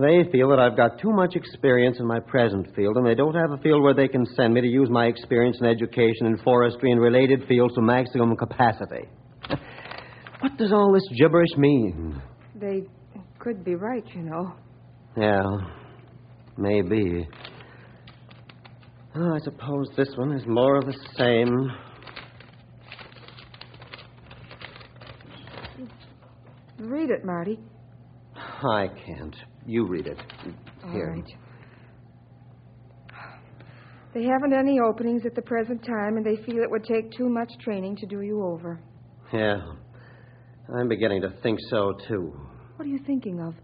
they 0.00 0.24
feel 0.30 0.48
that 0.50 0.60
I've 0.60 0.76
got 0.76 0.98
too 0.98 1.10
much 1.10 1.34
experience 1.34 1.98
in 1.98 2.06
my 2.06 2.20
present 2.20 2.74
field, 2.76 2.96
and 2.96 3.06
they 3.06 3.14
don't 3.14 3.34
have 3.34 3.50
a 3.50 3.58
field 3.58 3.82
where 3.82 3.94
they 3.94 4.08
can 4.08 4.24
send 4.36 4.54
me 4.54 4.60
to 4.60 4.66
use 4.66 4.88
my 4.90 5.06
experience 5.06 5.58
and 5.60 5.68
education 5.68 6.26
in 6.26 6.38
forestry 6.38 6.92
and 6.92 7.00
related 7.00 7.46
fields 7.48 7.74
to 7.74 7.82
maximum 7.82 8.36
capacity. 8.36 9.08
What 10.40 10.56
does 10.56 10.72
all 10.72 10.92
this 10.92 11.18
gibberish 11.18 11.56
mean? 11.56 12.20
They 12.54 12.82
could 13.38 13.64
be 13.64 13.74
right, 13.74 14.04
you 14.14 14.22
know. 14.22 14.54
Yeah, 15.16 15.42
maybe. 16.56 17.28
Oh, 19.14 19.34
I 19.34 19.38
suppose 19.40 19.88
this 19.96 20.10
one 20.16 20.32
is 20.32 20.46
more 20.46 20.76
of 20.76 20.86
the 20.86 20.96
same. 21.16 21.70
Read 26.78 27.10
it, 27.10 27.24
Marty. 27.24 27.58
I 28.36 28.88
can't. 28.88 29.34
You 29.66 29.86
read 29.86 30.06
it. 30.06 30.18
Here. 30.92 31.12
right. 31.12 31.24
They 34.14 34.24
haven't 34.24 34.52
any 34.52 34.78
openings 34.80 35.22
at 35.26 35.34
the 35.34 35.42
present 35.42 35.84
time, 35.84 36.16
and 36.16 36.24
they 36.24 36.36
feel 36.44 36.62
it 36.62 36.70
would 36.70 36.84
take 36.84 37.10
too 37.12 37.28
much 37.28 37.50
training 37.60 37.96
to 37.96 38.06
do 38.06 38.20
you 38.22 38.42
over. 38.42 38.80
Yeah. 39.32 39.60
I'm 40.76 40.88
beginning 40.88 41.22
to 41.22 41.30
think 41.42 41.58
so, 41.70 41.94
too. 42.06 42.32
What 42.76 42.84
are 42.86 42.90
you 42.90 42.98
thinking 43.06 43.40
of? 43.40 43.54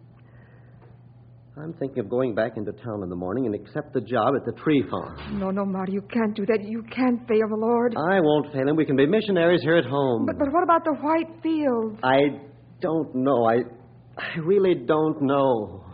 I'm 1.57 1.75
thinking 1.75 2.01
of 2.01 2.09
going 2.09 2.35
back 2.35 2.57
into 2.57 2.73
town 2.73 3.03
in 3.03 3.09
the 3.11 3.15
morning 3.15 3.47
and 3.47 3.55
accept 3.55 3.93
the 3.93 4.01
job 4.01 4.35
at 4.35 4.45
the 4.45 4.61
tree 4.61 4.83
farm. 4.91 5.39
No, 5.39 5.51
no, 5.51 5.65
Marty, 5.65 5.93
you 5.93 6.03
can't 6.03 6.35
do 6.35 6.45
that. 6.47 6.65
You 6.65 6.83
can't 6.83 7.21
fail 7.29 7.47
the 7.49 7.57
Lord. 7.57 7.95
I 7.97 8.21
won't 8.21 8.53
fail 8.53 8.69
him. 8.69 8.75
We 8.75 8.87
can 8.87 8.97
be 8.97 9.07
missionaries 9.07 9.61
here 9.63 9.77
at 9.77 9.85
home. 9.85 10.27
But, 10.27 10.39
but 10.39 10.53
what 10.53 10.65
about 10.65 10.83
the 10.85 10.95
white 10.95 11.29
fields? 11.43 12.01
I 12.03 12.41
don't 12.81 13.15
know. 13.15 13.45
I, 13.45 13.59
I 14.19 14.39
really 14.43 14.75
don't 14.75 15.23
know. 15.23 15.85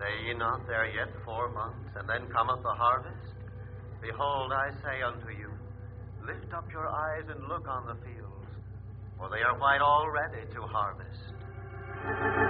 Say 0.00 0.26
ye 0.26 0.34
not, 0.34 0.66
there 0.66 0.86
yet 0.86 1.14
four 1.24 1.52
months, 1.52 1.90
and 1.94 2.08
then 2.08 2.26
cometh 2.32 2.62
the 2.62 2.74
harvest? 2.74 3.39
Behold, 4.00 4.52
I 4.52 4.70
say 4.82 5.02
unto 5.02 5.28
you, 5.28 5.50
lift 6.24 6.52
up 6.54 6.64
your 6.72 6.88
eyes 6.88 7.24
and 7.28 7.48
look 7.48 7.68
on 7.68 7.86
the 7.86 7.94
fields, 8.04 8.48
for 9.18 9.28
they 9.28 9.42
are 9.42 9.58
white 9.58 9.82
already 9.82 10.48
to 10.54 10.62
harvest. 10.62 12.49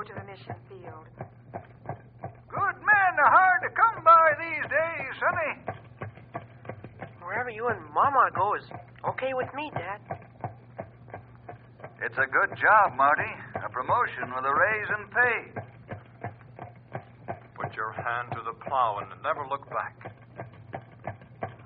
Go 0.00 0.04
to 0.06 0.14
the 0.14 0.24
mission 0.24 0.56
field. 0.68 1.04
Good 2.48 2.76
men 2.80 3.12
are 3.20 3.32
hard 3.36 3.60
to 3.60 3.70
come 3.76 4.02
by 4.04 4.32
these 4.40 4.64
days, 4.64 5.12
sonny. 5.20 5.52
Wherever 7.20 7.50
you 7.50 7.68
and 7.68 7.84
Mama 7.92 8.30
go 8.34 8.54
is 8.54 8.64
okay 9.10 9.34
with 9.34 9.52
me, 9.54 9.70
Dad. 9.74 10.00
It's 12.00 12.16
a 12.16 12.26
good 12.32 12.56
job, 12.56 12.96
Marty. 12.96 13.28
A 13.56 13.68
promotion 13.68 14.32
with 14.34 14.44
a 14.44 14.54
raise 14.54 14.88
in 14.88 15.04
pay. 15.12 15.40
Put 17.54 17.76
your 17.76 17.92
hand 17.92 18.32
to 18.32 18.40
the 18.40 18.56
plow 18.64 19.04
and 19.04 19.10
never 19.22 19.46
look 19.50 19.68
back. 19.68 20.16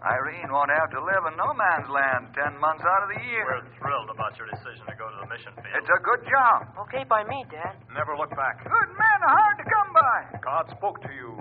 Irene 0.03 0.51
won't 0.51 0.70
have 0.75 0.90
to 0.90 1.01
live 1.01 1.23
in 1.31 1.37
no 1.38 1.55
man's 1.55 1.88
land 1.88 2.35
ten 2.35 2.59
months 2.59 2.83
out 2.83 3.05
of 3.05 3.14
the 3.14 3.23
year. 3.31 3.47
We're 3.47 3.73
thrilled 3.85 4.09
about 4.09 4.33
your 4.40 4.49
decision 4.49 4.88
to 4.88 4.97
go 4.97 5.12
to 5.12 5.16
the 5.20 5.29
mission 5.29 5.53
field. 5.61 5.77
It's 5.77 5.92
a 5.92 6.01
good 6.01 6.25
job. 6.25 6.73
Okay 6.88 7.05
by 7.05 7.23
me, 7.25 7.44
Dad. 7.53 7.77
Never 7.92 8.16
look 8.16 8.31
back. 8.31 8.64
Good 8.64 8.90
men 8.97 9.18
are 9.29 9.37
hard 9.37 9.57
to 9.61 9.64
come 9.68 9.90
by. 9.92 10.40
God 10.40 10.64
spoke 10.73 11.03
to 11.03 11.12
you. 11.12 11.37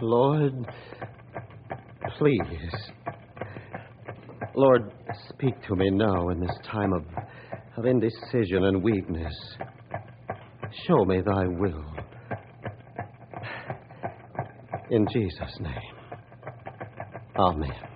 Lord, 0.00 0.54
please. 2.18 2.74
Lord, 4.54 4.92
speak 5.28 5.60
to 5.68 5.74
me 5.74 5.90
now 5.90 6.28
in 6.28 6.40
this 6.40 6.56
time 6.70 6.92
of, 6.92 7.04
of 7.76 7.84
indecision 7.84 8.64
and 8.64 8.82
weakness. 8.82 9.34
Show 10.86 11.04
me 11.04 11.20
thy 11.20 11.46
will. 11.46 11.84
In 14.90 15.06
Jesus' 15.12 15.58
name. 15.60 15.96
Amen. 17.36 17.89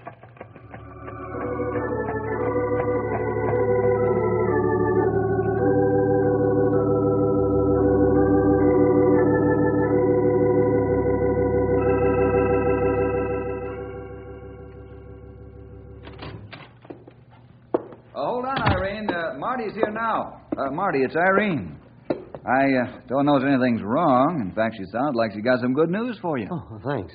Uh, 20.56 20.70
Marty, 20.70 21.00
it's 21.00 21.16
Irene. 21.16 21.78
I 22.10 22.64
uh, 22.64 22.98
don't 23.08 23.26
know 23.26 23.36
if 23.36 23.44
anything's 23.44 23.82
wrong. 23.82 24.40
In 24.40 24.54
fact, 24.54 24.76
she 24.78 24.84
sounds 24.92 25.16
like 25.16 25.32
she 25.34 25.40
got 25.40 25.60
some 25.60 25.72
good 25.72 25.90
news 25.90 26.18
for 26.20 26.38
you. 26.38 26.46
Oh, 26.50 26.78
thanks. 26.86 27.12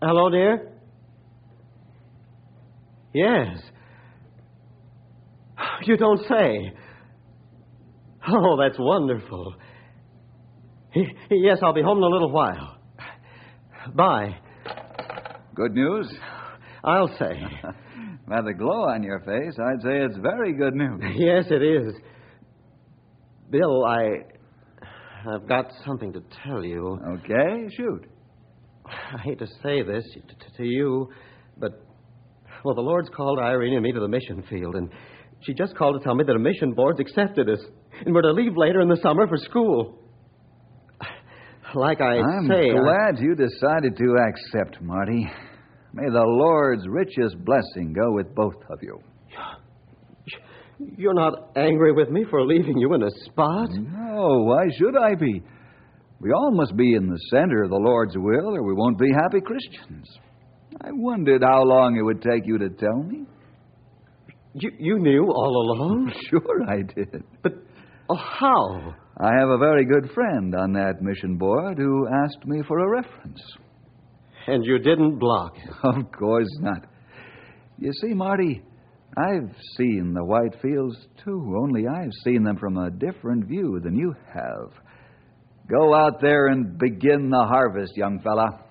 Hello, 0.00 0.30
dear? 0.30 0.72
Yes. 3.12 3.58
You 5.82 5.96
don't 5.96 6.20
say. 6.28 6.72
Oh, 8.28 8.56
that's 8.60 8.78
wonderful. 8.78 9.54
Yes, 11.30 11.58
I'll 11.62 11.74
be 11.74 11.82
home 11.82 11.98
in 11.98 12.04
a 12.04 12.08
little 12.08 12.30
while. 12.30 12.78
Bye. 13.94 14.36
Good 15.54 15.72
news? 15.72 16.12
I'll 16.82 17.08
say. 17.18 17.42
By 18.28 18.42
the 18.42 18.52
glow 18.52 18.84
on 18.88 19.02
your 19.02 19.20
face, 19.20 19.54
I'd 19.58 19.82
say 19.82 19.98
it's 20.04 20.16
very 20.18 20.52
good 20.52 20.74
news. 20.74 21.00
Yes, 21.16 21.44
it 21.50 21.62
is. 21.62 21.94
Bill, 23.50 23.84
I. 23.84 24.24
I've 25.28 25.48
got 25.48 25.72
something 25.86 26.12
to 26.12 26.22
tell 26.44 26.62
you. 26.64 26.98
Okay, 27.18 27.68
shoot. 27.76 28.06
I 28.86 29.18
hate 29.24 29.38
to 29.38 29.46
say 29.62 29.82
this 29.82 30.04
t- 30.14 30.20
t- 30.20 30.36
to 30.58 30.64
you, 30.64 31.08
but. 31.58 31.82
Well, 32.64 32.74
the 32.74 32.80
Lord's 32.82 33.08
called 33.16 33.38
Irene 33.38 33.74
and 33.74 33.82
me 33.82 33.92
to 33.92 34.00
the 34.00 34.08
mission 34.08 34.42
field, 34.50 34.74
and 34.74 34.90
she 35.42 35.54
just 35.54 35.76
called 35.76 35.98
to 36.00 36.04
tell 36.04 36.14
me 36.16 36.24
that 36.26 36.34
a 36.34 36.38
mission 36.38 36.72
board's 36.72 36.98
accepted 37.00 37.48
us, 37.48 37.60
and 38.04 38.12
we're 38.14 38.22
to 38.22 38.32
leave 38.32 38.56
later 38.56 38.80
in 38.80 38.88
the 38.88 38.98
summer 39.02 39.26
for 39.28 39.36
school. 39.38 39.98
Like 41.74 42.00
I 42.00 42.14
say. 42.16 42.20
I'm 42.20 42.48
say. 42.48 42.70
I- 42.70 42.80
glad 42.80 43.18
you 43.20 43.34
decided 43.34 43.96
to 43.96 44.16
accept, 44.28 44.82
Marty. 44.82 45.30
May 45.98 46.10
the 46.10 46.22
Lord's 46.22 46.86
richest 46.86 47.44
blessing 47.44 47.92
go 47.92 48.12
with 48.12 48.32
both 48.32 48.54
of 48.70 48.78
you. 48.82 49.00
You're 50.96 51.14
not 51.14 51.50
angry 51.56 51.92
with 51.92 52.08
me 52.08 52.24
for 52.30 52.46
leaving 52.46 52.78
you 52.78 52.94
in 52.94 53.02
a 53.02 53.10
spot? 53.24 53.68
No, 53.72 54.44
why 54.44 54.66
should 54.78 54.96
I 54.96 55.16
be? 55.16 55.42
We 56.20 56.30
all 56.30 56.52
must 56.52 56.76
be 56.76 56.94
in 56.94 57.08
the 57.08 57.18
center 57.30 57.64
of 57.64 57.70
the 57.70 57.76
Lord's 57.76 58.16
will, 58.16 58.54
or 58.54 58.62
we 58.62 58.74
won't 58.74 58.96
be 58.96 59.10
happy 59.12 59.40
Christians. 59.40 60.06
I 60.80 60.90
wondered 60.92 61.42
how 61.42 61.64
long 61.64 61.96
it 61.96 62.02
would 62.02 62.22
take 62.22 62.46
you 62.46 62.58
to 62.58 62.68
tell 62.70 63.02
me. 63.02 63.24
You, 64.54 64.70
you 64.78 64.98
knew 65.00 65.24
all 65.24 65.62
along? 65.62 66.12
Sure, 66.30 66.62
I 66.68 66.82
did. 66.82 67.24
But 67.42 67.54
oh, 68.08 68.14
how? 68.16 68.94
I 69.16 69.30
have 69.36 69.48
a 69.48 69.58
very 69.58 69.84
good 69.84 70.12
friend 70.12 70.54
on 70.54 70.74
that 70.74 71.02
mission 71.02 71.38
board 71.38 71.76
who 71.76 72.06
asked 72.06 72.46
me 72.46 72.62
for 72.68 72.78
a 72.78 72.88
reference. 72.88 73.40
And 74.48 74.64
you 74.64 74.78
didn't 74.78 75.18
block? 75.18 75.56
Of 75.82 76.10
course 76.10 76.48
not. 76.60 76.86
You 77.78 77.92
see, 78.00 78.14
Marty, 78.14 78.62
I've 79.14 79.54
seen 79.76 80.14
the 80.14 80.24
white 80.24 80.54
fields 80.62 80.96
too, 81.22 81.54
only 81.62 81.86
I've 81.86 82.12
seen 82.24 82.44
them 82.44 82.56
from 82.56 82.78
a 82.78 82.90
different 82.90 83.44
view 83.44 83.78
than 83.84 83.94
you 83.94 84.14
have. 84.32 84.72
Go 85.68 85.94
out 85.94 86.22
there 86.22 86.46
and 86.46 86.78
begin 86.78 87.28
the 87.28 87.44
harvest, 87.44 87.94
young 87.94 88.20
fella. 88.20 88.64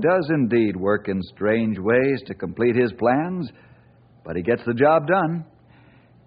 Does 0.00 0.30
indeed 0.30 0.76
work 0.76 1.08
in 1.08 1.20
strange 1.22 1.78
ways 1.78 2.22
to 2.26 2.34
complete 2.34 2.76
His 2.76 2.92
plans, 2.98 3.50
but 4.24 4.36
He 4.36 4.42
gets 4.42 4.62
the 4.66 4.74
job 4.74 5.06
done. 5.06 5.44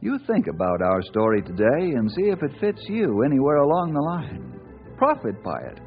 You 0.02 0.20
think 0.28 0.48
about 0.48 0.82
our 0.82 1.02
story 1.02 1.42
today 1.42 1.96
and 1.96 2.12
see 2.12 2.30
if 2.30 2.42
it 2.44 2.60
fits 2.60 2.82
you 2.88 3.24
anywhere 3.24 3.58
along 3.58 3.94
the 3.94 4.02
line. 4.02 4.60
Profit 4.98 5.44
by 5.44 5.60
it. 5.72 5.80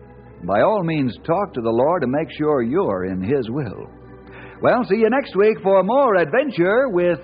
By 0.47 0.63
all 0.63 0.83
means, 0.83 1.17
talk 1.25 1.53
to 1.55 1.61
the 1.61 1.71
Lord 1.71 2.03
to 2.03 2.09
make 2.09 2.29
sure 2.37 2.63
you're 2.63 3.07
in 3.07 3.23
His 3.23 3.49
will. 3.51 3.87
Well, 4.63 4.85
see 4.89 4.97
you 4.97 5.11
next 5.11 5.37
week 5.37 5.59
for 5.63 5.83
more 5.83 6.17
adventure 6.17 6.89
with! 6.89 7.21